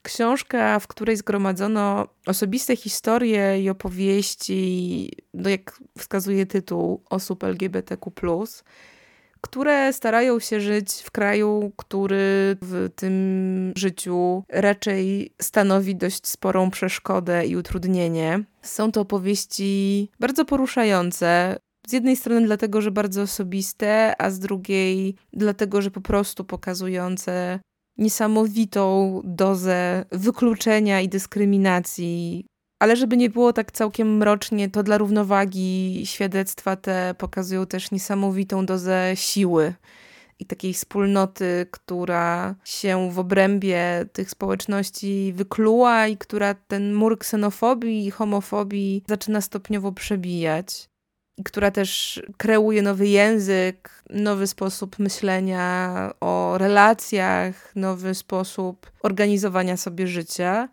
książka, 0.07 0.79
w 0.79 0.87
której 0.87 1.17
zgromadzono 1.17 2.07
osobiste 2.25 2.75
historie 2.75 3.61
i 3.61 3.69
opowieści, 3.69 5.11
no 5.33 5.49
jak 5.49 5.79
wskazuje 5.97 6.45
tytuł, 6.45 7.03
osób 7.09 7.43
LGBTQ, 7.43 8.11
które 9.41 9.93
starają 9.93 10.39
się 10.39 10.61
żyć 10.61 10.93
w 11.03 11.11
kraju, 11.11 11.71
który 11.75 12.57
w 12.61 12.89
tym 12.95 13.73
życiu 13.77 14.43
raczej 14.49 15.33
stanowi 15.41 15.95
dość 15.95 16.27
sporą 16.27 16.71
przeszkodę 16.71 17.47
i 17.47 17.55
utrudnienie. 17.55 18.43
Są 18.61 18.91
to 18.91 19.01
opowieści 19.01 20.09
bardzo 20.19 20.45
poruszające, 20.45 21.57
z 21.87 21.91
jednej 21.91 22.15
strony 22.15 22.45
dlatego, 22.45 22.81
że 22.81 22.91
bardzo 22.91 23.21
osobiste, 23.21 24.21
a 24.21 24.29
z 24.29 24.39
drugiej 24.39 25.15
dlatego, 25.33 25.81
że 25.81 25.91
po 25.91 26.01
prostu 26.01 26.43
pokazujące 26.43 27.59
niesamowitą 27.97 29.21
dozę 29.23 30.05
wykluczenia 30.11 31.01
i 31.01 31.09
dyskryminacji. 31.09 32.45
Ale 32.79 32.95
żeby 32.95 33.17
nie 33.17 33.29
było 33.29 33.53
tak 33.53 33.71
całkiem 33.71 34.17
mrocznie, 34.17 34.69
to 34.69 34.83
dla 34.83 34.97
równowagi 34.97 36.01
świadectwa 36.05 36.75
te 36.75 37.15
pokazują 37.17 37.65
też 37.65 37.91
niesamowitą 37.91 38.65
dozę 38.65 39.11
siły 39.15 39.73
i 40.39 40.45
takiej 40.45 40.73
wspólnoty, 40.73 41.67
która 41.71 42.55
się 42.63 43.11
w 43.11 43.19
obrębie 43.19 44.05
tych 44.13 44.29
społeczności 44.29 45.33
wykluła 45.35 46.07
i 46.07 46.17
która 46.17 46.53
ten 46.53 46.93
mur 46.93 47.19
ksenofobii 47.19 48.05
i 48.05 48.11
homofobii 48.11 49.03
zaczyna 49.07 49.41
stopniowo 49.41 49.91
przebijać 49.91 50.89
która 51.45 51.71
też 51.71 52.21
kreuje 52.37 52.81
nowy 52.81 53.07
język, 53.07 54.03
nowy 54.09 54.47
sposób 54.47 54.99
myślenia 54.99 56.11
o 56.19 56.57
relacjach, 56.57 57.75
nowy 57.75 58.15
sposób 58.15 58.91
organizowania 59.03 59.77
sobie 59.77 60.07
życia. 60.07 60.69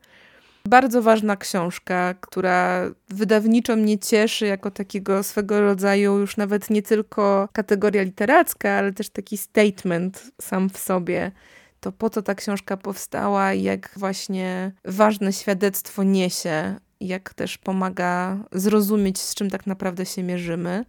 Bardzo 0.68 1.02
ważna 1.02 1.36
książka, 1.36 2.14
która 2.20 2.90
wydawniczo 3.08 3.76
mnie 3.76 3.98
cieszy 3.98 4.46
jako 4.46 4.70
takiego 4.70 5.22
swego 5.22 5.60
rodzaju 5.60 6.18
już 6.18 6.36
nawet 6.36 6.70
nie 6.70 6.82
tylko 6.82 7.48
kategoria 7.52 8.02
literacka, 8.02 8.70
ale 8.70 8.92
też 8.92 9.10
taki 9.10 9.36
statement 9.36 10.30
sam 10.40 10.70
w 10.70 10.78
sobie. 10.78 11.32
To 11.80 11.92
po 11.92 12.10
co 12.10 12.22
ta 12.22 12.34
książka 12.34 12.76
powstała 12.76 13.54
i 13.54 13.62
jak 13.62 13.90
właśnie 13.96 14.72
ważne 14.84 15.32
świadectwo 15.32 16.02
niesie 16.02 16.76
jak 17.00 17.34
też 17.34 17.58
pomaga 17.58 18.38
zrozumieć, 18.52 19.18
z 19.18 19.34
czym 19.34 19.50
tak 19.50 19.66
naprawdę 19.66 20.06
się 20.06 20.22
mierzymy. 20.22 20.84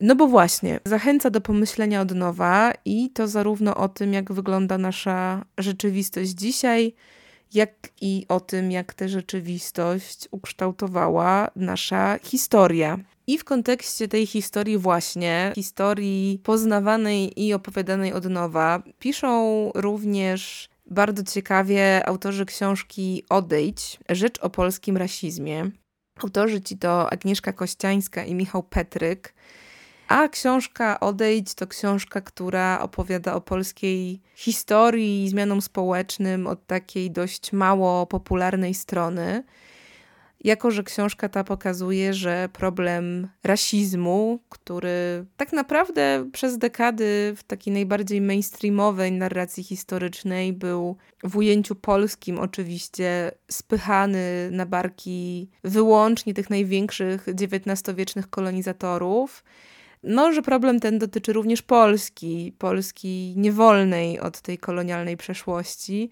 No 0.00 0.16
bo 0.16 0.26
właśnie, 0.26 0.80
zachęca 0.84 1.30
do 1.30 1.40
pomyślenia 1.40 2.00
od 2.00 2.14
nowa 2.14 2.72
i 2.84 3.10
to 3.10 3.28
zarówno 3.28 3.74
o 3.74 3.88
tym, 3.88 4.12
jak 4.12 4.32
wygląda 4.32 4.78
nasza 4.78 5.44
rzeczywistość 5.58 6.30
dzisiaj, 6.30 6.94
jak 7.54 7.70
i 8.00 8.26
o 8.28 8.40
tym, 8.40 8.70
jak 8.70 8.94
tę 8.94 9.08
rzeczywistość 9.08 10.28
ukształtowała 10.30 11.50
nasza 11.56 12.18
historia. 12.22 12.98
I 13.26 13.38
w 13.38 13.44
kontekście 13.44 14.08
tej 14.08 14.26
historii, 14.26 14.78
właśnie 14.78 15.52
historii 15.54 16.40
poznawanej 16.44 17.44
i 17.46 17.54
opowiadanej 17.54 18.12
od 18.12 18.24
nowa, 18.24 18.82
piszą 18.98 19.70
również 19.74 20.69
bardzo 20.90 21.22
ciekawie 21.22 22.08
autorzy 22.08 22.46
książki 22.46 23.24
Odejdź 23.28 23.98
Rzecz 24.08 24.38
o 24.40 24.50
polskim 24.50 24.96
rasizmie. 24.96 25.70
Autorzy 26.22 26.60
ci 26.60 26.78
to 26.78 27.12
Agnieszka 27.12 27.52
Kościańska 27.52 28.24
i 28.24 28.34
Michał 28.34 28.62
Petryk. 28.62 29.34
A 30.08 30.28
książka 30.28 31.00
Odejdź 31.00 31.54
to 31.54 31.66
książka, 31.66 32.20
która 32.20 32.80
opowiada 32.82 33.34
o 33.34 33.40
polskiej 33.40 34.20
historii 34.34 35.24
i 35.24 35.28
zmianom 35.28 35.62
społecznym 35.62 36.46
od 36.46 36.66
takiej 36.66 37.10
dość 37.10 37.52
mało 37.52 38.06
popularnej 38.06 38.74
strony. 38.74 39.44
Jako, 40.44 40.70
że 40.70 40.82
książka 40.82 41.28
ta 41.28 41.44
pokazuje, 41.44 42.14
że 42.14 42.48
problem 42.52 43.28
rasizmu, 43.44 44.40
który 44.48 45.26
tak 45.36 45.52
naprawdę 45.52 46.30
przez 46.32 46.58
dekady 46.58 47.34
w 47.36 47.42
takiej 47.42 47.74
najbardziej 47.74 48.20
mainstreamowej 48.20 49.12
narracji 49.12 49.64
historycznej 49.64 50.52
był 50.52 50.96
w 51.24 51.36
ujęciu 51.36 51.74
polskim 51.74 52.38
oczywiście 52.38 53.30
spychany 53.50 54.48
na 54.50 54.66
barki 54.66 55.48
wyłącznie 55.64 56.34
tych 56.34 56.50
największych 56.50 57.26
XIX-wiecznych 57.28 58.30
kolonizatorów, 58.30 59.44
no, 60.02 60.32
że 60.32 60.42
problem 60.42 60.80
ten 60.80 60.98
dotyczy 60.98 61.32
również 61.32 61.62
Polski, 61.62 62.54
Polski 62.58 63.34
niewolnej 63.36 64.20
od 64.20 64.40
tej 64.40 64.58
kolonialnej 64.58 65.16
przeszłości, 65.16 66.10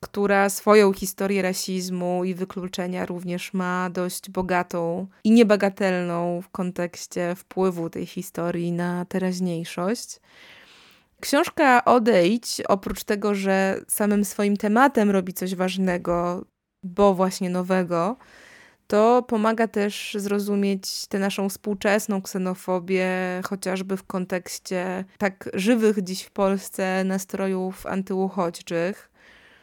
która 0.00 0.48
swoją 0.48 0.92
historię 0.92 1.42
rasizmu 1.42 2.24
i 2.24 2.34
wykluczenia 2.34 3.06
również 3.06 3.54
ma 3.54 3.90
dość 3.90 4.30
bogatą 4.30 5.06
i 5.24 5.30
niebagatelną 5.30 6.40
w 6.42 6.48
kontekście 6.48 7.34
wpływu 7.34 7.90
tej 7.90 8.06
historii 8.06 8.72
na 8.72 9.04
teraźniejszość. 9.04 10.20
Książka 11.20 11.84
Odejdź, 11.84 12.62
oprócz 12.68 13.04
tego, 13.04 13.34
że 13.34 13.80
samym 13.88 14.24
swoim 14.24 14.56
tematem 14.56 15.10
robi 15.10 15.32
coś 15.32 15.54
ważnego, 15.54 16.44
bo 16.82 17.14
właśnie 17.14 17.50
nowego, 17.50 18.16
to 18.86 19.22
pomaga 19.22 19.68
też 19.68 20.16
zrozumieć 20.18 21.06
tę 21.06 21.18
naszą 21.18 21.48
współczesną 21.48 22.22
ksenofobię, 22.22 23.10
chociażby 23.44 23.96
w 23.96 24.02
kontekście 24.02 25.04
tak 25.18 25.50
żywych 25.54 26.02
dziś 26.02 26.22
w 26.22 26.30
Polsce 26.30 27.04
nastrojów 27.04 27.86
antyuchodźczych. 27.86 29.10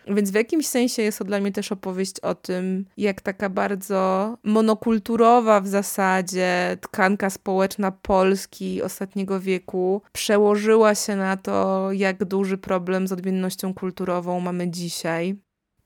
Więc 0.07 0.31
w 0.31 0.33
jakimś 0.33 0.67
sensie 0.67 1.01
jest 1.01 1.19
to 1.19 1.25
dla 1.25 1.39
mnie 1.39 1.51
też 1.51 1.71
opowieść 1.71 2.19
o 2.19 2.35
tym, 2.35 2.85
jak 2.97 3.21
taka 3.21 3.49
bardzo 3.49 4.37
monokulturowa 4.43 5.61
w 5.61 5.67
zasadzie 5.67 6.77
tkanka 6.81 7.29
społeczna 7.29 7.91
Polski 7.91 8.81
ostatniego 8.81 9.39
wieku 9.39 10.01
przełożyła 10.11 10.95
się 10.95 11.15
na 11.15 11.37
to, 11.37 11.87
jak 11.91 12.25
duży 12.25 12.57
problem 12.57 13.07
z 13.07 13.11
odmiennością 13.11 13.73
kulturową 13.73 14.39
mamy 14.39 14.69
dzisiaj. 14.69 15.35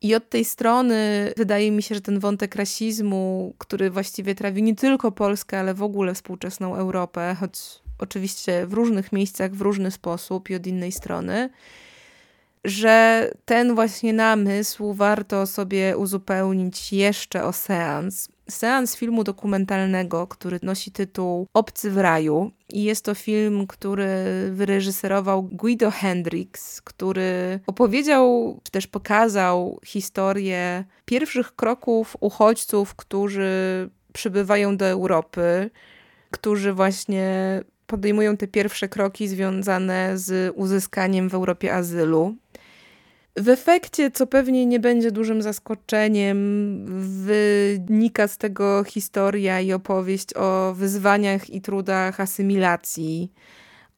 I 0.01 0.15
od 0.15 0.29
tej 0.29 0.45
strony 0.45 1.31
wydaje 1.37 1.71
mi 1.71 1.83
się, 1.83 1.95
że 1.95 2.01
ten 2.01 2.19
wątek 2.19 2.55
rasizmu, 2.55 3.55
który 3.57 3.91
właściwie 3.91 4.35
trawi 4.35 4.63
nie 4.63 4.75
tylko 4.75 5.11
Polskę, 5.11 5.59
ale 5.59 5.73
w 5.73 5.83
ogóle 5.83 6.13
współczesną 6.13 6.75
Europę, 6.75 7.35
choć 7.39 7.59
oczywiście 7.99 8.67
w 8.67 8.73
różnych 8.73 9.11
miejscach, 9.11 9.51
w 9.51 9.61
różny 9.61 9.91
sposób 9.91 10.49
i 10.49 10.55
od 10.55 10.67
innej 10.67 10.91
strony, 10.91 11.49
że 12.63 13.27
ten 13.45 13.75
właśnie 13.75 14.13
namysł 14.13 14.93
warto 14.93 15.47
sobie 15.47 15.97
uzupełnić 15.97 16.93
jeszcze 16.93 17.43
o 17.43 17.53
seans. 17.53 18.27
Seans 18.49 18.95
filmu 18.95 19.23
dokumentalnego, 19.23 20.27
który 20.27 20.59
nosi 20.63 20.91
tytuł 20.91 21.47
Obcy 21.53 21.91
w 21.91 21.97
raju. 21.97 22.51
I 22.73 22.83
jest 22.83 23.05
to 23.05 23.15
film, 23.15 23.67
który 23.67 24.07
wyreżyserował 24.51 25.43
Guido 25.43 25.91
Hendricks, 25.91 26.81
który 26.81 27.59
opowiedział, 27.67 28.59
czy 28.63 28.71
też 28.71 28.87
pokazał 28.87 29.79
historię 29.85 30.83
pierwszych 31.05 31.55
kroków 31.55 32.17
uchodźców, 32.19 32.95
którzy 32.95 33.49
przybywają 34.13 34.77
do 34.77 34.85
Europy, 34.85 35.69
którzy 36.31 36.73
właśnie 36.73 37.61
podejmują 37.87 38.37
te 38.37 38.47
pierwsze 38.47 38.89
kroki 38.89 39.27
związane 39.27 40.17
z 40.17 40.53
uzyskaniem 40.55 41.29
w 41.29 41.33
Europie 41.33 41.75
azylu. 41.75 42.35
W 43.37 43.49
efekcie, 43.49 44.11
co 44.11 44.27
pewnie 44.27 44.65
nie 44.65 44.79
będzie 44.79 45.11
dużym 45.11 45.41
zaskoczeniem, 45.41 46.37
wynika 47.25 48.27
z 48.27 48.37
tego 48.37 48.83
historia 48.83 49.59
i 49.59 49.73
opowieść 49.73 50.33
o 50.35 50.73
wyzwaniach 50.73 51.49
i 51.49 51.61
trudach 51.61 52.19
asymilacji, 52.19 53.31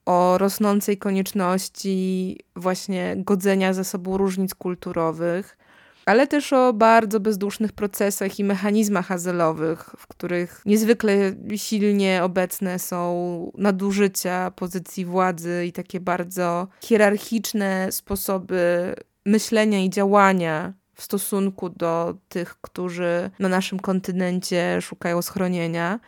o 0.05 0.37
rosnącej 0.37 0.97
konieczności 0.97 2.37
właśnie 2.55 3.15
godzenia 3.17 3.73
ze 3.73 3.83
sobą 3.83 4.17
różnic 4.17 4.55
kulturowych, 4.55 5.57
ale 6.05 6.27
też 6.27 6.53
o 6.53 6.73
bardzo 6.73 7.19
bezdusznych 7.19 7.71
procesach 7.71 8.39
i 8.39 8.43
mechanizmach 8.43 9.11
azylowych, 9.11 9.89
w 9.97 10.07
których 10.07 10.61
niezwykle 10.65 11.13
silnie 11.55 12.23
obecne 12.23 12.79
są 12.79 13.51
nadużycia 13.57 14.51
pozycji 14.51 15.05
władzy 15.05 15.65
i 15.67 15.71
takie 15.71 15.99
bardzo 15.99 16.67
hierarchiczne 16.81 17.91
sposoby 17.91 18.93
myślenia 19.25 19.79
i 19.79 19.89
działania 19.89 20.73
w 20.95 21.01
stosunku 21.03 21.69
do 21.69 22.17
tych, 22.29 22.55
którzy 22.61 23.29
na 23.39 23.49
naszym 23.49 23.79
kontynencie 23.79 24.81
szukają 24.81 25.21
schronienia. 25.21 25.99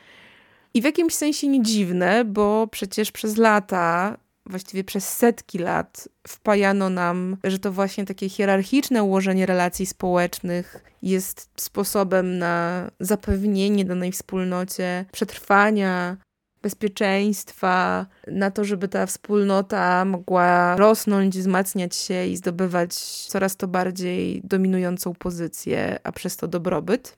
I 0.73 0.81
w 0.81 0.85
jakimś 0.85 1.15
sensie 1.15 1.47
nie 1.47 1.61
dziwne, 1.61 2.25
bo 2.25 2.67
przecież 2.67 3.11
przez 3.11 3.37
lata, 3.37 4.17
właściwie 4.45 4.83
przez 4.83 5.17
setki 5.17 5.57
lat, 5.57 6.09
wpajano 6.27 6.89
nam, 6.89 7.37
że 7.43 7.59
to 7.59 7.71
właśnie 7.71 8.05
takie 8.05 8.29
hierarchiczne 8.29 9.03
ułożenie 9.03 9.45
relacji 9.45 9.85
społecznych 9.85 10.83
jest 11.01 11.49
sposobem 11.57 12.37
na 12.37 12.87
zapewnienie 12.99 13.85
danej 13.85 14.11
wspólnocie 14.11 15.05
przetrwania, 15.11 16.17
bezpieczeństwa, 16.63 18.05
na 18.27 18.51
to, 18.51 18.63
żeby 18.63 18.87
ta 18.87 19.05
wspólnota 19.05 20.05
mogła 20.05 20.75
rosnąć, 20.75 21.37
wzmacniać 21.37 21.95
się 21.95 22.25
i 22.25 22.37
zdobywać 22.37 22.93
coraz 23.27 23.57
to 23.57 23.67
bardziej 23.67 24.41
dominującą 24.43 25.13
pozycję, 25.13 25.99
a 26.03 26.11
przez 26.11 26.37
to 26.37 26.47
dobrobyt. 26.47 27.17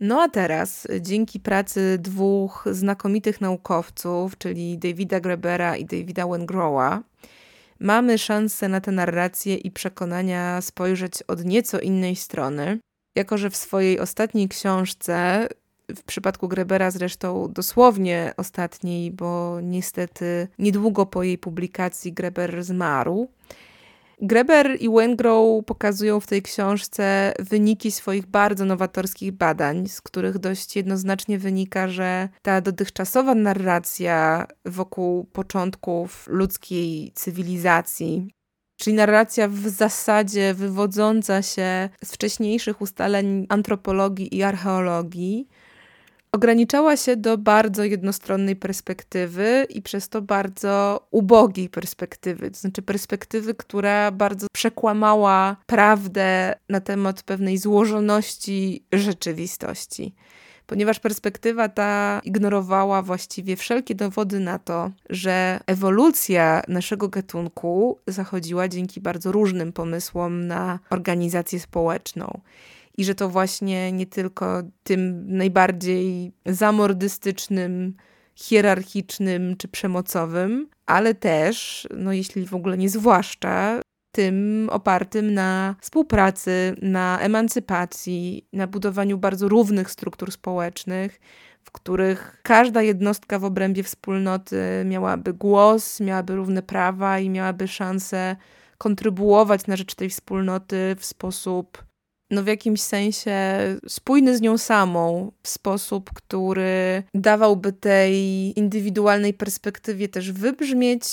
No 0.00 0.22
a 0.22 0.28
teraz, 0.28 0.86
dzięki 1.00 1.40
pracy 1.40 1.98
dwóch 2.00 2.64
znakomitych 2.70 3.40
naukowców, 3.40 4.38
czyli 4.38 4.78
Davida 4.78 5.20
Grebera 5.20 5.76
i 5.76 5.84
Davida 5.84 6.26
Wengrowa, 6.26 7.02
mamy 7.80 8.18
szansę 8.18 8.68
na 8.68 8.80
tę 8.80 8.92
narrację 8.92 9.56
i 9.56 9.70
przekonania 9.70 10.60
spojrzeć 10.60 11.22
od 11.28 11.44
nieco 11.44 11.80
innej 11.80 12.16
strony. 12.16 12.78
Jako, 13.16 13.38
że 13.38 13.50
w 13.50 13.56
swojej 13.56 14.00
ostatniej 14.00 14.48
książce 14.48 15.48
w 15.96 16.02
przypadku 16.02 16.48
Grebera 16.48 16.90
zresztą 16.90 17.48
dosłownie 17.52 18.32
ostatniej, 18.36 19.10
bo 19.10 19.60
niestety 19.62 20.48
niedługo 20.58 21.06
po 21.06 21.22
jej 21.22 21.38
publikacji 21.38 22.12
Greber 22.12 22.64
zmarł. 22.64 23.28
Greber 24.24 24.76
i 24.80 24.88
Wengrow 24.90 25.64
pokazują 25.64 26.20
w 26.20 26.26
tej 26.26 26.42
książce 26.42 27.32
wyniki 27.38 27.90
swoich 27.90 28.26
bardzo 28.26 28.64
nowatorskich 28.64 29.32
badań, 29.32 29.88
z 29.88 30.00
których 30.00 30.38
dość 30.38 30.76
jednoznacznie 30.76 31.38
wynika, 31.38 31.88
że 31.88 32.28
ta 32.42 32.60
dotychczasowa 32.60 33.34
narracja 33.34 34.46
wokół 34.64 35.24
początków 35.24 36.26
ludzkiej 36.28 37.12
cywilizacji, 37.14 38.30
czyli 38.76 38.96
narracja 38.96 39.48
w 39.48 39.68
zasadzie 39.68 40.54
wywodząca 40.54 41.42
się 41.42 41.88
z 42.04 42.12
wcześniejszych 42.12 42.80
ustaleń 42.80 43.46
antropologii 43.48 44.36
i 44.36 44.42
archeologii, 44.42 45.48
ograniczała 46.32 46.96
się 46.96 47.16
do 47.16 47.38
bardzo 47.38 47.84
jednostronnej 47.84 48.56
perspektywy 48.56 49.66
i 49.70 49.82
przez 49.82 50.08
to 50.08 50.22
bardzo 50.22 51.06
ubogiej 51.10 51.68
perspektywy, 51.68 52.50
to 52.50 52.58
znaczy 52.58 52.82
perspektywy, 52.82 53.54
która 53.54 54.10
bardzo 54.10 54.46
przekłamała 54.52 55.56
prawdę 55.66 56.54
na 56.68 56.80
temat 56.80 57.22
pewnej 57.22 57.58
złożoności 57.58 58.84
rzeczywistości. 58.92 60.14
Ponieważ 60.66 61.00
perspektywa 61.00 61.68
ta 61.68 62.20
ignorowała 62.24 63.02
właściwie 63.02 63.56
wszelkie 63.56 63.94
dowody 63.94 64.40
na 64.40 64.58
to, 64.58 64.90
że 65.10 65.60
ewolucja 65.66 66.62
naszego 66.68 67.08
gatunku 67.08 67.98
zachodziła 68.06 68.68
dzięki 68.68 69.00
bardzo 69.00 69.32
różnym 69.32 69.72
pomysłom 69.72 70.46
na 70.46 70.78
organizację 70.90 71.60
społeczną 71.60 72.40
i 72.98 73.04
że 73.04 73.14
to 73.14 73.28
właśnie 73.28 73.92
nie 73.92 74.06
tylko 74.06 74.62
tym 74.82 75.24
najbardziej 75.36 76.32
zamordystycznym 76.46 77.94
hierarchicznym 78.34 79.56
czy 79.56 79.68
przemocowym, 79.68 80.68
ale 80.86 81.14
też, 81.14 81.88
no 81.96 82.12
jeśli 82.12 82.46
w 82.46 82.54
ogóle 82.54 82.78
nie 82.78 82.88
zwłaszcza, 82.88 83.80
tym 84.12 84.68
opartym 84.72 85.34
na 85.34 85.76
współpracy, 85.80 86.74
na 86.82 87.18
emancypacji, 87.20 88.46
na 88.52 88.66
budowaniu 88.66 89.18
bardzo 89.18 89.48
równych 89.48 89.90
struktur 89.90 90.32
społecznych, 90.32 91.20
w 91.64 91.70
których 91.70 92.40
każda 92.42 92.82
jednostka 92.82 93.38
w 93.38 93.44
obrębie 93.44 93.82
wspólnoty 93.82 94.56
miałaby 94.84 95.32
głos, 95.32 96.00
miałaby 96.00 96.34
równe 96.34 96.62
prawa 96.62 97.18
i 97.18 97.30
miałaby 97.30 97.68
szansę 97.68 98.36
kontrybuować 98.78 99.66
na 99.66 99.76
rzecz 99.76 99.94
tej 99.94 100.10
wspólnoty 100.10 100.96
w 100.98 101.04
sposób 101.04 101.84
no 102.32 102.42
w 102.42 102.46
jakimś 102.46 102.80
sensie 102.80 103.58
spójny 103.88 104.36
z 104.36 104.40
nią 104.40 104.58
samą, 104.58 105.32
w 105.42 105.48
sposób, 105.48 106.10
który 106.14 107.02
dawałby 107.14 107.72
tej 107.72 108.14
indywidualnej 108.58 109.34
perspektywie 109.34 110.08
też 110.08 110.32
wybrzmieć, 110.32 111.04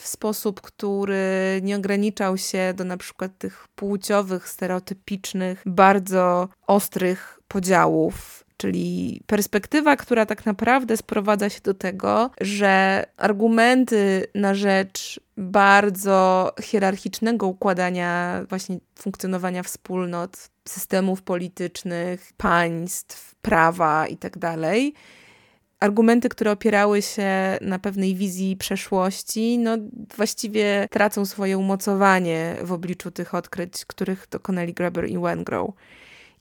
w 0.00 0.06
sposób, 0.06 0.60
który 0.60 1.60
nie 1.62 1.76
ograniczał 1.76 2.38
się 2.38 2.74
do 2.76 2.84
na 2.84 2.96
przykład 2.96 3.38
tych 3.38 3.68
płciowych, 3.74 4.48
stereotypicznych, 4.48 5.62
bardzo 5.66 6.48
ostrych 6.66 7.40
podziałów 7.48 8.44
czyli 8.62 9.20
perspektywa, 9.26 9.96
która 9.96 10.26
tak 10.26 10.46
naprawdę 10.46 10.96
sprowadza 10.96 11.50
się 11.50 11.60
do 11.60 11.74
tego, 11.74 12.30
że 12.40 13.04
argumenty 13.16 14.26
na 14.34 14.54
rzecz 14.54 15.20
bardzo 15.36 16.52
hierarchicznego 16.62 17.46
układania 17.46 18.40
właśnie 18.48 18.78
funkcjonowania 18.94 19.62
wspólnot, 19.62 20.48
systemów 20.68 21.22
politycznych, 21.22 22.32
państw, 22.36 23.34
prawa 23.34 24.06
itd. 24.06 24.38
Tak 24.40 24.60
argumenty, 25.80 26.28
które 26.28 26.50
opierały 26.50 27.02
się 27.02 27.58
na 27.60 27.78
pewnej 27.78 28.14
wizji 28.14 28.56
przeszłości, 28.56 29.58
no 29.58 29.76
właściwie 30.16 30.86
tracą 30.90 31.26
swoje 31.26 31.58
umocowanie 31.58 32.56
w 32.62 32.72
obliczu 32.72 33.10
tych 33.10 33.34
odkryć, 33.34 33.84
których 33.84 34.26
dokonali 34.30 34.74
Graeber 34.74 35.08
i 35.08 35.18
Wengrow 35.18 35.70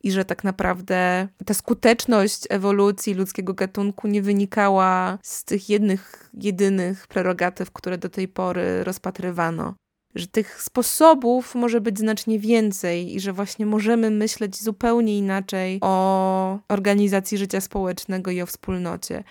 i 0.03 0.11
że 0.11 0.25
tak 0.25 0.43
naprawdę 0.43 1.27
ta 1.45 1.53
skuteczność 1.53 2.43
ewolucji 2.49 3.13
ludzkiego 3.13 3.53
gatunku 3.53 4.07
nie 4.07 4.21
wynikała 4.21 5.17
z 5.23 5.43
tych 5.43 5.69
jednych, 5.69 6.29
jedynych 6.33 7.07
prerogatyw, 7.07 7.71
które 7.71 7.97
do 7.97 8.09
tej 8.09 8.27
pory 8.27 8.83
rozpatrywano. 8.83 9.75
Że 10.15 10.27
tych 10.27 10.61
sposobów 10.61 11.55
może 11.55 11.81
być 11.81 11.99
znacznie 11.99 12.39
więcej 12.39 13.15
i 13.15 13.19
że 13.19 13.33
właśnie 13.33 13.65
możemy 13.65 14.09
myśleć 14.09 14.63
zupełnie 14.63 15.17
inaczej 15.17 15.79
o 15.81 16.59
organizacji 16.69 17.37
życia 17.37 17.61
społecznego 17.61 18.31
i 18.31 18.41
o 18.41 18.45
wspólnocie. 18.45 19.23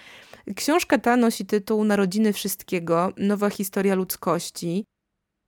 Książka 0.57 0.99
ta 0.99 1.17
nosi 1.17 1.47
tytuł 1.47 1.85
Narodziny 1.85 2.33
Wszystkiego 2.33 3.13
Nowa 3.17 3.51
historia 3.51 3.95
ludzkości. 3.95 4.85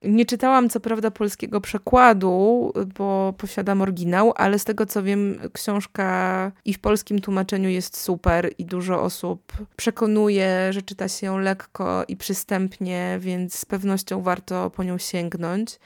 Nie 0.04 0.26
czytałam 0.26 0.68
co 0.68 0.80
prawda 0.80 1.10
polskiego 1.10 1.60
przekładu, 1.60 2.72
bo 2.98 3.34
posiadam 3.38 3.82
oryginał, 3.82 4.32
ale 4.36 4.58
z 4.58 4.64
tego 4.64 4.86
co 4.86 5.02
wiem, 5.02 5.38
książka 5.52 6.52
i 6.64 6.74
w 6.74 6.78
polskim 6.78 7.18
tłumaczeniu 7.18 7.68
jest 7.68 7.96
super 7.96 8.50
i 8.58 8.64
dużo 8.64 9.02
osób 9.02 9.52
przekonuje, 9.76 10.72
że 10.72 10.82
czyta 10.82 11.08
się 11.08 11.26
ją 11.26 11.38
lekko 11.38 12.04
i 12.08 12.16
przystępnie, 12.16 13.18
więc 13.20 13.54
z 13.54 13.64
pewnością 13.64 14.22
warto 14.22 14.70
po 14.70 14.84
nią 14.84 14.98
sięgnąć. 14.98 15.78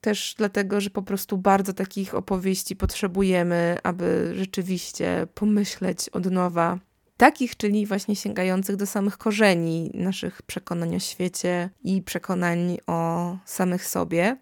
Też 0.00 0.34
dlatego, 0.38 0.80
że 0.80 0.90
po 0.90 1.02
prostu 1.02 1.38
bardzo 1.38 1.72
takich 1.72 2.14
opowieści 2.14 2.76
potrzebujemy, 2.76 3.78
aby 3.82 4.32
rzeczywiście 4.36 5.26
pomyśleć 5.34 6.08
od 6.08 6.30
nowa 6.30 6.78
Takich, 7.18 7.56
czyli 7.56 7.86
właśnie 7.86 8.16
sięgających 8.16 8.76
do 8.76 8.86
samych 8.86 9.18
korzeni 9.18 9.90
naszych 9.94 10.42
przekonań 10.42 10.96
o 10.96 10.98
świecie 10.98 11.70
i 11.84 12.02
przekonań 12.02 12.78
o 12.86 13.36
samych 13.44 13.86
sobie. 13.86 14.36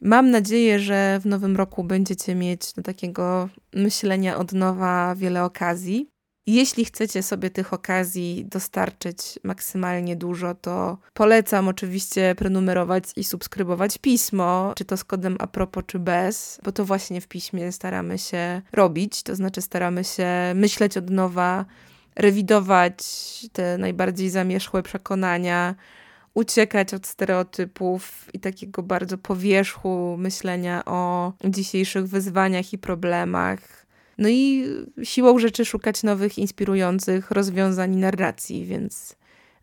Mam 0.00 0.30
nadzieję, 0.30 0.78
że 0.78 1.20
w 1.22 1.26
nowym 1.26 1.56
roku 1.56 1.84
będziecie 1.84 2.34
mieć 2.34 2.72
do 2.72 2.82
takiego 2.82 3.48
myślenia 3.74 4.36
od 4.36 4.52
nowa 4.52 5.14
wiele 5.14 5.44
okazji. 5.44 6.13
Jeśli 6.46 6.84
chcecie 6.84 7.22
sobie 7.22 7.50
tych 7.50 7.72
okazji 7.72 8.46
dostarczyć 8.50 9.38
maksymalnie 9.42 10.16
dużo, 10.16 10.54
to 10.54 10.98
polecam 11.14 11.68
oczywiście 11.68 12.34
prenumerować 12.34 13.04
i 13.16 13.24
subskrybować 13.24 13.98
pismo, 13.98 14.72
czy 14.76 14.84
to 14.84 14.96
z 14.96 15.04
kodem 15.04 15.36
apropos, 15.38 15.84
czy 15.86 15.98
bez, 15.98 16.60
bo 16.64 16.72
to 16.72 16.84
właśnie 16.84 17.20
w 17.20 17.28
piśmie 17.28 17.72
staramy 17.72 18.18
się 18.18 18.62
robić, 18.72 19.22
to 19.22 19.36
znaczy 19.36 19.62
staramy 19.62 20.04
się 20.04 20.28
myśleć 20.54 20.96
od 20.96 21.10
nowa, 21.10 21.64
rewidować 22.16 22.96
te 23.52 23.78
najbardziej 23.78 24.30
zamierzchłe 24.30 24.82
przekonania, 24.82 25.74
uciekać 26.34 26.94
od 26.94 27.06
stereotypów 27.06 28.28
i 28.32 28.40
takiego 28.40 28.82
bardzo 28.82 29.18
powierzchu 29.18 30.16
myślenia 30.18 30.84
o 30.84 31.32
dzisiejszych 31.44 32.06
wyzwaniach 32.06 32.72
i 32.72 32.78
problemach 32.78 33.83
no 34.18 34.28
i 34.28 34.66
siłą 35.02 35.38
rzeczy 35.38 35.64
szukać 35.64 36.02
nowych, 36.02 36.38
inspirujących 36.38 37.30
rozwiązań 37.30 37.94
i 37.94 37.96
narracji, 37.96 38.64
więc 38.64 39.16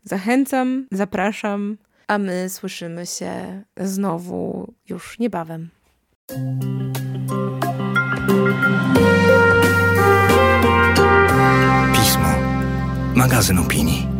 zachęcam, 0.04 0.86
zapraszam, 0.92 1.76
a 2.08 2.18
my 2.18 2.48
słyszymy 2.48 3.06
się 3.06 3.62
znowu 3.80 4.72
już 4.88 5.18
niebawem. 5.18 5.68
Pismo. 11.94 12.28
Magazyn 13.14 13.58
opinii. 13.58 14.11